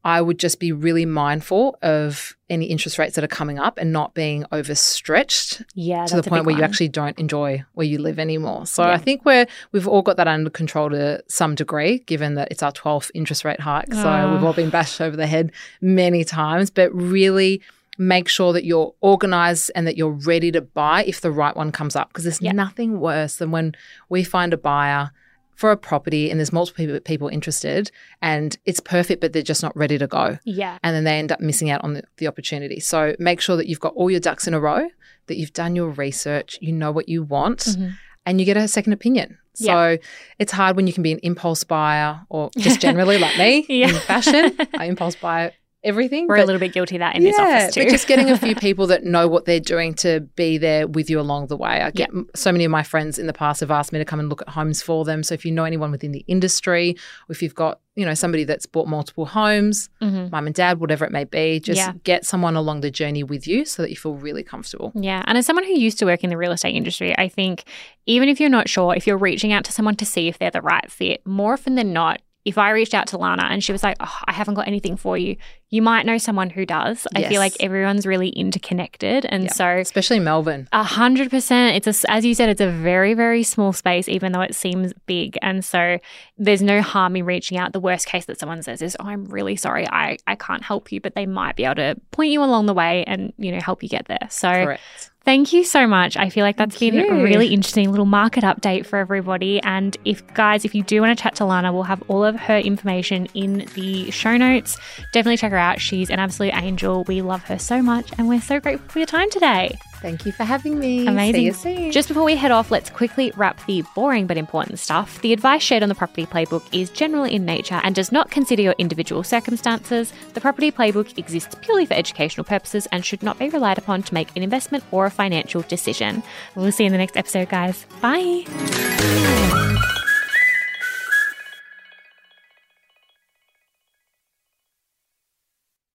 I 0.05 0.23
would 0.23 0.39
just 0.39 0.61
be 0.61 0.73
really 0.73 1.05
mindful 1.05 1.77
of 1.83 2.35
any 2.49 2.67
interest 2.67 2.99
rates 2.99 3.17
that 3.17 3.25
are 3.25 3.29
coming 3.29 3.59
up 3.59 3.79
and 3.79 3.93
not 3.93 4.15
being 4.15 4.45
overstretched 4.51 5.63
yeah, 5.75 6.07
to 6.07 6.17
the 6.17 6.23
point 6.23 6.47
where 6.47 6.55
one. 6.55 6.59
you 6.59 6.65
actually 6.65 6.89
don't 6.89 7.19
enjoy 7.19 7.63
where 7.75 7.87
you 7.87 7.99
live 7.99 8.19
anymore. 8.19 8.67
So 8.67 8.83
yeah. 8.83 8.93
I 8.93 8.99
think 8.99 9.25
we're 9.25 9.47
we've 9.73 9.87
all 9.87 10.03
got 10.03 10.17
that 10.17 10.27
under 10.27 10.49
control 10.49 10.91
to 10.91 11.23
some 11.29 11.55
degree, 11.55 11.99
given 12.01 12.35
that 12.35 12.49
it's 12.51 12.63
our 12.63 12.73
12th 12.73 13.11
interest 13.15 13.45
rate 13.45 13.61
hike. 13.61 13.93
So 13.93 14.09
oh. 14.09 14.33
we've 14.33 14.43
all 14.43 14.55
been 14.55 14.71
bashed 14.71 15.01
over 15.01 15.17
the 15.17 15.27
head 15.27 15.53
many 15.83 16.25
times, 16.25 16.71
but 16.71 16.95
really 16.95 17.61
make 17.99 18.29
sure 18.29 18.55
that 18.55 18.65
you're 18.65 18.95
organized 19.03 19.71
and 19.75 19.87
that 19.87 19.99
you're 19.99 20.11
ready 20.11 20.51
to 20.51 20.63
buy 20.63 21.05
if 21.05 21.21
the 21.21 21.31
right 21.31 21.55
one 21.55 21.71
comes 21.71 21.95
up 21.95 22.09
because 22.09 22.25
there's 22.25 22.41
yeah. 22.41 22.53
nothing 22.53 22.99
worse 22.99 23.37
than 23.37 23.51
when 23.51 23.75
we 24.09 24.25
find 24.25 24.55
a 24.55 24.57
buyer 24.57 25.11
for 25.55 25.71
a 25.71 25.77
property 25.77 26.31
and 26.31 26.41
there's 26.41 26.53
multiple 26.53 27.01
people 27.01 27.29
interested 27.29 27.91
and 28.23 28.57
it's 28.65 28.81
perfect, 28.81 29.21
but 29.21 29.33
they're 29.33 29.43
just 29.43 29.63
not 29.63 29.77
ready 29.77 29.99
to 29.99 30.07
go. 30.07 30.39
Yeah. 30.45 30.79
And 30.83 30.97
then 30.97 31.05
they 31.05 31.19
end 31.19 31.33
up 31.33 31.41
missing 31.41 31.71
out 31.71 31.85
on 31.85 31.95
the, 31.95 32.03
the 32.17 32.27
opportunity. 32.27 32.81
So 32.81 33.15
make 33.19 33.41
sure 33.41 33.57
that 33.57 33.67
you've 33.67 33.81
got 33.81 33.95
all 33.95 34.11
your 34.11 34.21
ducks 34.21 34.47
in 34.47 34.55
a 34.55 34.61
row, 34.61 34.89
that 35.27 35.37
you've 35.37 35.53
done 35.53 35.77
your 35.77 35.91
research, 35.91 36.59
you 36.63 36.73
know 36.73 36.91
what 36.91 37.09
you 37.09 37.23
want, 37.23 37.61
mm-hmm. 37.61 37.91
and 38.25 38.41
you 38.41 38.47
get 38.47 38.57
a 38.57 38.69
second 38.69 38.95
opinion. 38.95 39.39
So 39.55 39.91
yeah. 39.91 39.97
it's 40.39 40.53
hard 40.53 40.77
when 40.77 40.87
you 40.87 40.93
can 40.93 41.03
be 41.03 41.13
an 41.13 41.19
impulse 41.23 41.65
buyer 41.65 42.21
or 42.31 42.51
just 42.57 42.81
generally 42.81 43.19
like 43.19 43.37
me 43.37 43.67
yeah. 43.69 43.89
in 43.89 43.95
fashion. 43.97 44.57
I 44.79 44.87
impulse 44.87 45.17
buy 45.17 45.53
everything. 45.83 46.27
We're 46.27 46.37
a 46.37 46.45
little 46.45 46.61
bit 46.61 46.73
guilty 46.73 46.97
of 46.97 47.01
that 47.01 47.17
in 47.17 47.23
yeah, 47.23 47.31
this 47.31 47.39
office 47.39 47.75
too. 47.75 47.85
but 47.85 47.91
just 47.91 48.07
getting 48.07 48.31
a 48.31 48.39
few 48.39 48.55
people 48.57 48.87
that 48.89 49.05
know 49.05 49.29
what 49.29 49.45
they're 49.45 49.61
doing 49.61 49.95
to 49.95 50.21
be 50.37 50.59
there 50.59 50.87
with 50.87 51.09
you 51.09 51.21
along 51.21 51.47
the 51.47 51.57
way. 51.57 51.83
I 51.83 51.91
get 51.91 52.13
yep. 52.15 52.25
so 52.35 52.53
many 52.53 52.65
of 52.65 52.71
my 52.71 52.83
friends 52.83 53.19
in 53.19 53.27
the 53.27 53.33
past 53.33 53.61
have 53.61 53.71
asked 53.71 53.93
me 53.93 53.99
to 53.99 54.05
come 54.05 54.21
and 54.21 54.29
look 54.29 54.43
at 54.43 54.49
homes 54.49 54.83
for 54.83 55.05
them. 55.05 55.23
So 55.23 55.35
if 55.35 55.45
you 55.45 55.53
know 55.53 55.65
anyone 55.65 55.91
within 55.91 56.13
the 56.13 56.25
industry, 56.27 56.97
or 57.29 57.33
if 57.33 57.43
you've 57.43 57.55
got 57.55 57.81
you 57.97 58.05
know 58.05 58.15
somebody 58.15 58.45
that's 58.45 58.67
bought 58.67 58.89
multiple 58.89 59.27
homes, 59.27 59.89
mm-hmm. 60.01 60.31
mum 60.31 60.47
and 60.47 60.55
dad, 60.55 60.81
whatever 60.81 61.05
it 61.05 61.13
may 61.13 61.25
be, 61.25 61.61
just 61.61 61.79
yeah. 61.79 61.93
get 62.05 62.25
someone 62.25 62.57
along 62.57 62.81
the 62.81 62.91
journey 62.91 63.23
with 63.23 63.47
you 63.47 63.65
so 63.65 63.83
that 63.83 63.91
you 63.91 63.97
feel 63.97 64.15
really 64.15 64.43
comfortable. 64.43 64.93
Yeah, 64.95 65.23
and 65.27 65.37
as 65.37 65.47
someone 65.47 65.65
who 65.65 65.73
used 65.73 65.99
to 66.01 66.05
work 66.05 66.25
in 66.25 66.31
the 66.31 66.37
real 66.37 66.53
estate 66.53 66.75
industry, 66.75 67.17
I 67.17 67.29
think 67.29 67.65
even 68.07 68.29
if 68.29 68.41
you're 68.41 68.51
not 68.51 68.69
sure, 68.69 68.95
if 68.95 69.07
you're 69.07 69.19
reaching 69.19 69.53
out 69.53 69.65
to 69.65 69.73
someone 69.73 69.97
to 69.97 70.07
see 70.07 70.29
if 70.29 70.39
they're 70.39 70.51
the 70.51 70.63
right 70.63 70.91
fit, 70.91 71.27
more 71.27 71.55
often 71.55 71.75
than 71.75 71.93
not, 71.93 72.21
if 72.45 72.57
I 72.57 72.71
reached 72.71 72.95
out 72.95 73.07
to 73.09 73.19
Lana 73.19 73.45
and 73.45 73.63
she 73.63 73.73
was 73.73 73.83
like, 73.83 73.97
oh, 74.01 74.19
I 74.25 74.33
haven't 74.33 74.55
got 74.55 74.67
anything 74.67 74.97
for 74.97 75.19
you, 75.19 75.37
you 75.69 75.83
might 75.83 76.07
know 76.07 76.17
someone 76.17 76.51
who 76.51 76.65
does. 76.65 77.07
Yes. 77.15 77.27
I 77.27 77.29
feel 77.29 77.39
like 77.39 77.53
everyone's 77.61 78.07
really 78.07 78.31
interconnected. 78.31 79.27
And 79.27 79.45
yeah. 79.45 79.53
so, 79.53 79.69
especially 79.77 80.21
Melbourne, 80.21 80.67
a 80.73 80.83
hundred 80.83 81.31
percent. 81.31 81.77
It's 81.77 82.05
a, 82.05 82.11
as 82.11 82.25
you 82.25 82.35
said, 82.35 82.49
it's 82.49 82.61
a 82.61 82.71
very, 82.71 83.15
very 83.15 83.43
small 83.43 83.73
space, 83.73 84.09
even 84.09 84.33
though 84.33 84.41
it 84.41 84.55
seems 84.55 84.93
big. 85.07 85.39
And 85.43 85.65
so, 85.65 85.99
there's 86.39 86.63
no 86.63 86.81
harm 86.81 87.15
in 87.15 87.25
reaching 87.25 87.59
out. 87.59 87.73
The 87.73 87.81
worst 87.81 88.07
case 88.07 88.25
that 88.25 88.39
someone 88.39 88.63
says 88.63 88.81
is, 88.81 88.97
oh, 88.99 89.07
I'm 89.07 89.27
really 89.27 89.57
sorry. 89.57 89.87
I, 89.89 90.17
I 90.27 90.35
can't 90.35 90.63
help 90.63 90.91
you, 90.91 91.01
but 91.01 91.15
they 91.15 91.27
might 91.27 91.57
be 91.57 91.65
able 91.65 91.77
to 91.77 91.97
point 92.11 92.31
you 92.31 92.43
along 92.43 92.67
the 92.67 92.75
way 92.75 93.05
and, 93.07 93.33
you 93.37 93.53
know, 93.53 93.61
help 93.61 93.83
you 93.83 93.89
get 93.89 94.07
there. 94.07 94.29
So, 94.31 94.51
Correct. 94.51 95.10
Thank 95.23 95.53
you 95.53 95.65
so 95.65 95.87
much. 95.87 96.17
I 96.17 96.31
feel 96.31 96.45
like 96.45 96.57
that's 96.57 96.77
Thank 96.77 96.95
been 96.95 97.05
you. 97.05 97.21
a 97.21 97.23
really 97.23 97.49
interesting 97.49 97.91
little 97.91 98.07
market 98.07 98.43
update 98.43 98.87
for 98.87 98.99
everybody. 98.99 99.61
And 99.63 99.97
if 100.05 100.27
guys, 100.35 100.65
if 100.65 100.75
you 100.75 100.83
do 100.83 101.03
want 101.03 101.17
to 101.17 101.23
chat 101.23 101.35
to 101.37 101.45
Lana, 101.45 101.73
we'll 101.73 101.83
have 101.83 102.03
all 102.09 102.25
of 102.25 102.37
her 102.37 102.59
information 102.59 103.27
in 103.35 103.67
the 103.75 104.11
show 104.11 104.37
notes. 104.37 104.79
Definitely 105.13 105.37
check 105.37 105.53
her 105.53 105.59
out. 105.59 105.81
She's 105.81 106.11
an 106.11 106.19
absolute 106.19 106.55
angel. 106.55 107.05
We 107.05 107.21
love 107.21 107.43
her 107.45 107.59
so 107.59 107.83
much, 107.83 108.11
and 108.19 108.29
we're 108.29 108.41
so 108.41 108.61
grateful 108.61 108.89
for 108.89 108.99
your 108.99 109.07
time 109.07 109.31
today. 109.31 109.79
Thank 110.01 110.25
you 110.25 110.33
for 110.33 110.45
having 110.45 110.79
me. 110.79 111.07
Amazing. 111.07 111.93
Just 111.93 112.09
before 112.09 112.25
we 112.25 112.35
head 112.35 112.51
off, 112.51 112.71
let's 112.71 112.91
quickly 112.91 113.33
wrap 113.37 113.65
the 113.67 113.85
boring 113.95 114.27
but 114.27 114.37
important 114.37 114.79
stuff. 114.79 115.21
The 115.21 115.33
advice 115.33 115.63
shared 115.63 115.83
on 115.83 115.89
the 115.89 115.95
Property 115.95 116.27
Playbook 116.27 116.63
is 116.73 116.91
general 116.91 117.25
in 117.25 117.45
nature 117.45 117.81
and 117.85 117.95
does 117.95 118.11
not 118.11 118.31
consider 118.31 118.63
your 118.63 118.75
individual 118.79 119.23
circumstances. 119.23 120.13
The 120.35 120.41
Property 120.41 120.73
Playbook 120.73 121.19
exists 121.19 121.55
purely 121.61 121.87
for 121.87 121.95
educational 121.95 122.45
purposes 122.45 122.87
and 122.93 123.05
should 123.05 123.23
not 123.23 123.39
be 123.39 123.49
relied 123.51 123.79
upon 123.79 124.03
to 124.05 124.15
make 124.15 124.35
an 124.37 124.43
investment 124.43 124.85
or 124.91 125.07
a 125.07 125.11
financial 125.11 125.63
decision. 125.63 126.23
We'll 126.55 126.73
see 126.73 126.85
you 126.85 126.89
in 126.89 126.93
the 126.93 126.99
next 126.99 127.17
episode, 127.17 127.49
guys. 127.49 127.87
Bye. 128.01 129.67